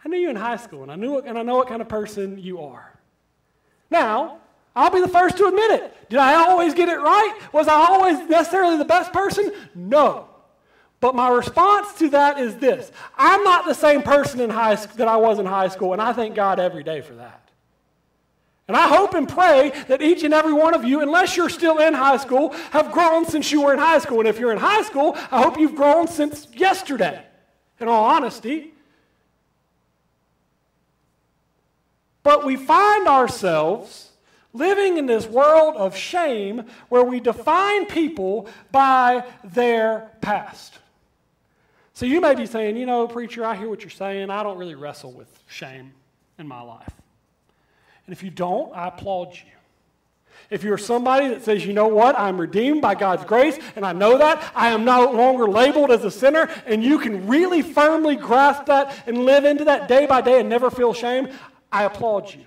knew 0.11 0.17
you 0.17 0.29
in 0.29 0.35
high 0.35 0.57
school, 0.57 0.83
and 0.83 0.91
I 0.91 0.95
knew 0.95 1.13
what, 1.13 1.25
and 1.25 1.37
I 1.37 1.41
know 1.41 1.55
what 1.55 1.67
kind 1.67 1.81
of 1.81 1.89
person 1.89 2.37
you 2.37 2.61
are. 2.61 2.99
Now, 3.89 4.37
I'll 4.75 4.91
be 4.91 5.01
the 5.01 5.07
first 5.07 5.37
to 5.37 5.47
admit 5.47 5.71
it. 5.71 6.09
Did 6.09 6.19
I 6.19 6.35
always 6.35 6.73
get 6.73 6.87
it 6.87 6.97
right? 6.97 7.39
Was 7.51 7.67
I 7.67 7.73
always 7.73 8.29
necessarily 8.29 8.77
the 8.77 8.85
best 8.85 9.11
person? 9.11 9.51
No. 9.73 10.27
But 10.99 11.15
my 11.15 11.29
response 11.29 11.93
to 11.95 12.09
that 12.11 12.37
is 12.37 12.55
this 12.57 12.91
I'm 13.17 13.43
not 13.43 13.65
the 13.65 13.73
same 13.73 14.03
person 14.03 14.39
in 14.39 14.49
high 14.49 14.75
school 14.75 14.97
that 14.97 15.07
I 15.07 15.17
was 15.17 15.39
in 15.39 15.45
high 15.45 15.67
school, 15.67 15.93
and 15.93 16.01
I 16.01 16.13
thank 16.13 16.35
God 16.35 16.59
every 16.59 16.83
day 16.83 17.01
for 17.01 17.15
that. 17.15 17.41
And 18.67 18.77
I 18.77 18.87
hope 18.87 19.15
and 19.15 19.27
pray 19.27 19.73
that 19.89 20.01
each 20.01 20.23
and 20.23 20.33
every 20.33 20.53
one 20.53 20.73
of 20.73 20.85
you, 20.85 21.01
unless 21.01 21.35
you're 21.35 21.49
still 21.49 21.79
in 21.79 21.93
high 21.93 22.15
school, 22.17 22.53
have 22.71 22.93
grown 22.93 23.25
since 23.25 23.51
you 23.51 23.63
were 23.63 23.73
in 23.73 23.79
high 23.79 23.97
school. 23.97 24.19
And 24.19 24.27
if 24.29 24.39
you're 24.39 24.53
in 24.53 24.59
high 24.59 24.83
school, 24.83 25.17
I 25.29 25.41
hope 25.41 25.59
you've 25.59 25.75
grown 25.75 26.07
since 26.07 26.47
yesterday, 26.53 27.21
in 27.81 27.89
all 27.89 28.05
honesty. 28.05 28.70
But 32.23 32.45
we 32.45 32.55
find 32.55 33.07
ourselves 33.07 34.09
living 34.53 34.97
in 34.97 35.05
this 35.05 35.25
world 35.25 35.75
of 35.75 35.95
shame 35.95 36.65
where 36.89 37.03
we 37.03 37.19
define 37.19 37.85
people 37.85 38.47
by 38.71 39.23
their 39.43 40.11
past. 40.21 40.77
So 41.93 42.05
you 42.05 42.21
may 42.21 42.35
be 42.35 42.45
saying, 42.45 42.77
you 42.77 42.85
know, 42.85 43.07
preacher, 43.07 43.45
I 43.45 43.55
hear 43.55 43.69
what 43.69 43.81
you're 43.81 43.89
saying. 43.89 44.29
I 44.29 44.43
don't 44.43 44.57
really 44.57 44.75
wrestle 44.75 45.11
with 45.11 45.27
shame 45.47 45.93
in 46.37 46.47
my 46.47 46.61
life. 46.61 46.93
And 48.05 48.13
if 48.13 48.23
you 48.23 48.29
don't, 48.29 48.75
I 48.75 48.87
applaud 48.87 49.33
you. 49.33 49.51
If 50.49 50.63
you're 50.63 50.77
somebody 50.77 51.29
that 51.29 51.43
says, 51.43 51.65
you 51.65 51.71
know 51.71 51.87
what, 51.87 52.19
I'm 52.19 52.39
redeemed 52.39 52.81
by 52.81 52.95
God's 52.95 53.23
grace, 53.23 53.57
and 53.77 53.85
I 53.85 53.93
know 53.93 54.17
that, 54.17 54.51
I 54.53 54.71
am 54.71 54.83
no 54.83 55.09
longer 55.11 55.47
labeled 55.47 55.91
as 55.91 56.03
a 56.03 56.11
sinner, 56.11 56.49
and 56.65 56.83
you 56.83 56.99
can 56.99 57.27
really 57.27 57.61
firmly 57.61 58.17
grasp 58.17 58.65
that 58.65 59.07
and 59.07 59.19
live 59.19 59.45
into 59.45 59.63
that 59.65 59.87
day 59.87 60.07
by 60.07 60.19
day 60.19 60.41
and 60.41 60.49
never 60.49 60.69
feel 60.69 60.93
shame, 60.93 61.29
I 61.71 61.83
applaud 61.83 62.33
you. 62.33 62.45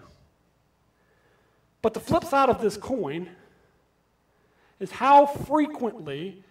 But 1.82 1.94
the 1.94 2.00
flip 2.00 2.24
side 2.24 2.48
of 2.48 2.60
this 2.60 2.76
coin 2.76 3.28
is 4.80 4.90
how 4.90 5.26
frequently 5.26 6.42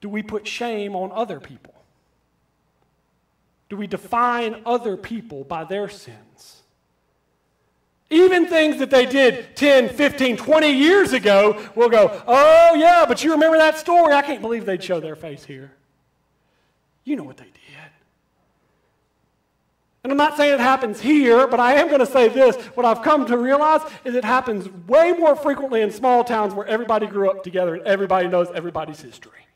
do 0.00 0.08
we 0.08 0.22
put 0.22 0.46
shame 0.46 0.94
on 0.94 1.10
other 1.12 1.40
people? 1.40 1.74
Do 3.68 3.76
we 3.76 3.86
define 3.86 4.62
other 4.64 4.96
people 4.96 5.44
by 5.44 5.64
their 5.64 5.88
sins? 5.88 6.62
Even 8.08 8.46
things 8.46 8.78
that 8.78 8.90
they 8.90 9.04
did 9.04 9.56
10, 9.56 9.88
15, 9.88 10.36
20 10.36 10.70
years 10.70 11.12
ago, 11.12 11.60
we'll 11.74 11.88
go, 11.88 12.22
oh, 12.28 12.74
yeah, 12.76 13.04
but 13.08 13.24
you 13.24 13.32
remember 13.32 13.58
that 13.58 13.76
story? 13.76 14.12
I 14.12 14.22
can't 14.22 14.40
believe 14.40 14.64
they'd 14.64 14.82
show 14.82 15.00
their 15.00 15.16
face 15.16 15.44
here. 15.44 15.72
You 17.02 17.16
know 17.16 17.24
what 17.24 17.36
they 17.36 17.44
did. 17.44 17.52
And 20.06 20.12
I'm 20.12 20.18
not 20.18 20.36
saying 20.36 20.54
it 20.54 20.60
happens 20.60 21.00
here, 21.00 21.48
but 21.48 21.58
I 21.58 21.74
am 21.74 21.88
going 21.88 21.98
to 21.98 22.06
say 22.06 22.28
this. 22.28 22.54
What 22.76 22.86
I've 22.86 23.02
come 23.02 23.26
to 23.26 23.36
realize 23.36 23.80
is 24.04 24.14
it 24.14 24.24
happens 24.24 24.68
way 24.86 25.10
more 25.10 25.34
frequently 25.34 25.80
in 25.80 25.90
small 25.90 26.22
towns 26.22 26.54
where 26.54 26.64
everybody 26.64 27.08
grew 27.08 27.28
up 27.28 27.42
together 27.42 27.74
and 27.74 27.84
everybody 27.84 28.28
knows 28.28 28.46
everybody's 28.54 29.00
history. 29.00 29.48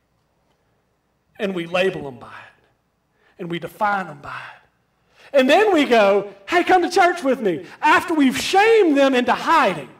And 1.38 1.54
we 1.54 1.66
label 1.66 2.02
them 2.02 2.18
by 2.18 2.26
it, 2.26 2.64
and 3.38 3.48
we 3.48 3.60
define 3.60 4.08
them 4.08 4.18
by 4.20 4.40
it. 4.40 5.38
And 5.38 5.48
then 5.48 5.72
we 5.72 5.84
go, 5.84 6.34
hey, 6.48 6.64
come 6.64 6.82
to 6.82 6.90
church 6.90 7.22
with 7.22 7.40
me. 7.40 7.64
After 7.80 8.14
we've 8.14 8.36
shamed 8.36 8.98
them 8.98 9.14
into 9.14 9.32
hiding. 9.32 9.90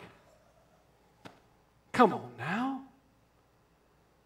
Come 1.93 2.13
on. 2.13 2.30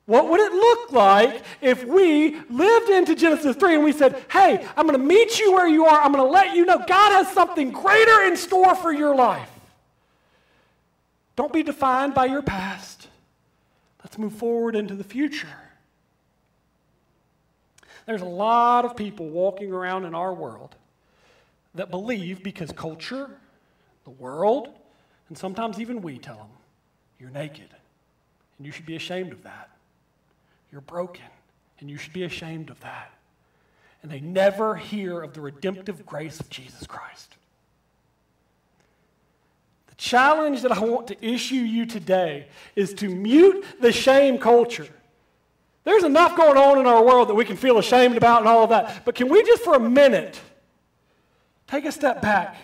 What 0.06 0.28
would 0.28 0.40
it 0.40 0.52
look 0.52 0.92
like 0.92 1.42
if 1.62 1.84
we 1.84 2.38
lived 2.50 2.90
into 2.90 3.14
Genesis 3.14 3.56
3 3.56 3.76
and 3.76 3.84
we 3.84 3.92
said, 3.92 4.22
hey, 4.30 4.66
I'm 4.76 4.86
going 4.86 5.00
to 5.00 5.06
meet 5.06 5.38
you 5.38 5.52
where 5.52 5.66
you 5.66 5.86
are. 5.86 6.00
I'm 6.00 6.12
going 6.12 6.24
to 6.24 6.30
let 6.30 6.54
you 6.54 6.66
know 6.66 6.78
God 6.78 7.12
has 7.12 7.32
something 7.32 7.70
greater 7.70 8.22
in 8.22 8.36
store 8.36 8.74
for 8.74 8.92
your 8.92 9.14
life. 9.14 9.50
Don't 11.36 11.52
be 11.52 11.62
defined 11.62 12.14
by 12.14 12.26
your 12.26 12.42
past. 12.42 13.08
Let's 14.02 14.18
move 14.18 14.34
forward 14.34 14.76
into 14.76 14.94
the 14.94 15.04
future. 15.04 15.48
There's 18.06 18.20
a 18.20 18.26
lot 18.26 18.84
of 18.84 18.96
people 18.96 19.28
walking 19.30 19.72
around 19.72 20.04
in 20.04 20.14
our 20.14 20.34
world 20.34 20.74
that 21.74 21.90
believe 21.90 22.42
because 22.42 22.70
culture, 22.72 23.30
the 24.04 24.10
world, 24.10 24.68
and 25.30 25.38
sometimes 25.38 25.80
even 25.80 26.02
we 26.02 26.18
tell 26.18 26.36
them, 26.36 26.46
you're 27.18 27.30
naked. 27.30 27.70
And 28.58 28.66
you 28.66 28.70
should 28.70 28.86
be 28.86 28.96
ashamed 28.96 29.32
of 29.32 29.42
that. 29.44 29.70
You're 30.74 30.80
broken, 30.80 31.22
and 31.78 31.88
you 31.88 31.96
should 31.96 32.12
be 32.12 32.24
ashamed 32.24 32.68
of 32.68 32.80
that. 32.80 33.12
And 34.02 34.10
they 34.10 34.18
never 34.18 34.74
hear 34.74 35.22
of 35.22 35.32
the 35.32 35.40
redemptive 35.40 36.04
grace 36.04 36.40
of 36.40 36.50
Jesus 36.50 36.84
Christ. 36.84 37.36
The 39.86 39.94
challenge 39.94 40.62
that 40.62 40.72
I 40.72 40.80
want 40.80 41.06
to 41.06 41.24
issue 41.24 41.54
you 41.54 41.86
today 41.86 42.48
is 42.74 42.92
to 42.94 43.08
mute 43.08 43.64
the 43.80 43.92
shame 43.92 44.36
culture. 44.36 44.88
There's 45.84 46.02
enough 46.02 46.36
going 46.36 46.58
on 46.58 46.80
in 46.80 46.88
our 46.88 47.04
world 47.04 47.28
that 47.28 47.36
we 47.36 47.44
can 47.44 47.56
feel 47.56 47.78
ashamed 47.78 48.16
about 48.16 48.40
and 48.40 48.48
all 48.48 48.64
of 48.64 48.70
that. 48.70 49.04
But 49.04 49.14
can 49.14 49.28
we 49.28 49.44
just 49.44 49.62
for 49.62 49.76
a 49.76 49.80
minute 49.80 50.40
take 51.68 51.84
a 51.84 51.92
step 51.92 52.20
back 52.20 52.56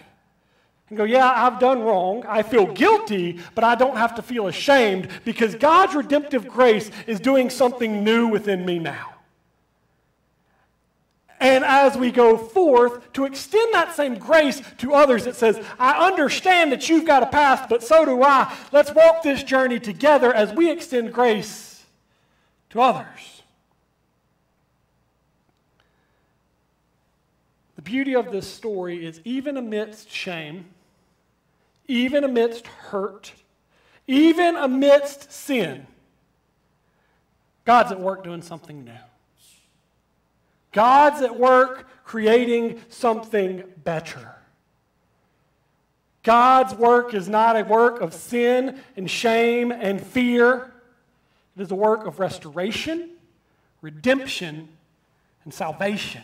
and 0.91 0.99
go, 0.99 1.05
yeah, 1.05 1.33
I've 1.35 1.61
done 1.61 1.83
wrong. 1.83 2.25
I 2.29 2.43
feel 2.43 2.67
guilty, 2.67 3.41
but 3.55 3.65
I 3.65 3.77
don't 3.77 3.97
have 3.97 4.17
to 4.17 4.23
feel 4.23 4.49
ashamed 4.49 5.09
because 5.25 5.55
God's 5.55 5.95
redemptive 5.95 6.49
grace 6.49 6.91
is 7.07 7.21
doing 7.21 7.49
something 7.49 8.05
new 8.05 8.27
within 8.27 8.67
me 8.67 8.81
now. 8.81 9.15
And 11.39 11.65
as 11.65 11.97
we 11.97 12.11
go 12.11 12.37
forth, 12.37 13.13
to 13.15 13.25
extend 13.25 13.73
that 13.73 13.95
same 13.95 14.19
grace 14.19 14.61
to 14.79 14.93
others, 14.93 15.27
it 15.27 15.37
says, 15.37 15.65
I 15.79 16.07
understand 16.07 16.71
that 16.73 16.89
you've 16.89 17.07
got 17.07 17.23
a 17.23 17.27
past, 17.27 17.71
but 17.71 17.83
so 17.83 18.05
do 18.05 18.23
I. 18.23 18.55
Let's 18.73 18.93
walk 18.93 19.23
this 19.23 19.43
journey 19.43 19.81
together 19.81 20.35
as 20.35 20.53
we 20.53 20.71
extend 20.71 21.15
grace 21.15 21.83
to 22.71 22.83
others. 22.83 23.43
The 27.77 27.83
beauty 27.83 28.15
of 28.15 28.31
this 28.31 28.47
story 28.47 29.07
is 29.07 29.23
even 29.25 29.57
amidst 29.57 30.11
shame, 30.11 30.67
even 31.91 32.23
amidst 32.23 32.69
hurt, 32.69 33.33
even 34.07 34.55
amidst 34.57 35.33
sin, 35.33 35.89
God's 37.65 37.91
at 37.91 38.01
work 38.01 38.23
doing 38.23 38.43
something 38.43 38.85
new. 38.85 38.93
God's 40.73 41.21
at 41.21 41.37
work 41.37 41.89
creating 42.05 42.81
something 42.89 43.65
better. 43.83 44.37
God's 46.23 46.75
work 46.75 47.13
is 47.13 47.29
not 47.29 47.57
a 47.57 47.65
work 47.65 48.01
of 48.01 48.15
sin 48.15 48.81
and 48.97 49.11
shame 49.11 49.73
and 49.73 50.01
fear. 50.01 50.73
It 51.57 51.63
is 51.63 51.73
a 51.73 51.75
work 51.75 52.07
of 52.07 52.21
restoration, 52.21 53.11
redemption, 53.83 54.69
and 55.43 55.53
salvation. 55.53 56.23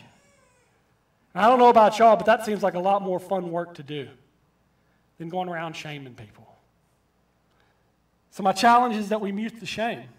And 1.33 1.43
I 1.43 1.49
don't 1.49 1.59
know 1.59 1.69
about 1.69 1.99
y'all, 1.99 2.15
but 2.15 2.25
that 2.25 2.45
seems 2.45 2.63
like 2.63 2.75
a 2.75 2.79
lot 2.79 3.01
more 3.01 3.19
fun 3.19 3.51
work 3.51 3.73
to 3.75 3.83
do 3.83 4.07
than 5.17 5.29
going 5.29 5.49
around 5.49 5.75
shaming 5.75 6.13
people. 6.13 6.47
So, 8.31 8.43
my 8.43 8.53
challenge 8.53 8.95
is 8.95 9.09
that 9.09 9.19
we 9.19 9.31
mute 9.31 9.59
the 9.59 9.65
shame, 9.65 10.09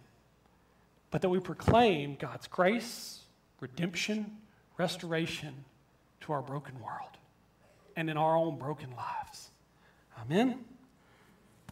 but 1.10 1.22
that 1.22 1.28
we 1.28 1.38
proclaim 1.38 2.16
God's 2.18 2.46
grace 2.46 3.20
redemption, 3.60 4.38
restoration 4.76 5.64
to 6.20 6.32
our 6.32 6.42
broken 6.42 6.80
world 6.80 7.10
and 7.96 8.08
in 8.08 8.16
our 8.16 8.36
own 8.36 8.58
broken 8.58 8.90
lives. 8.96 9.50
Amen. 10.20 10.64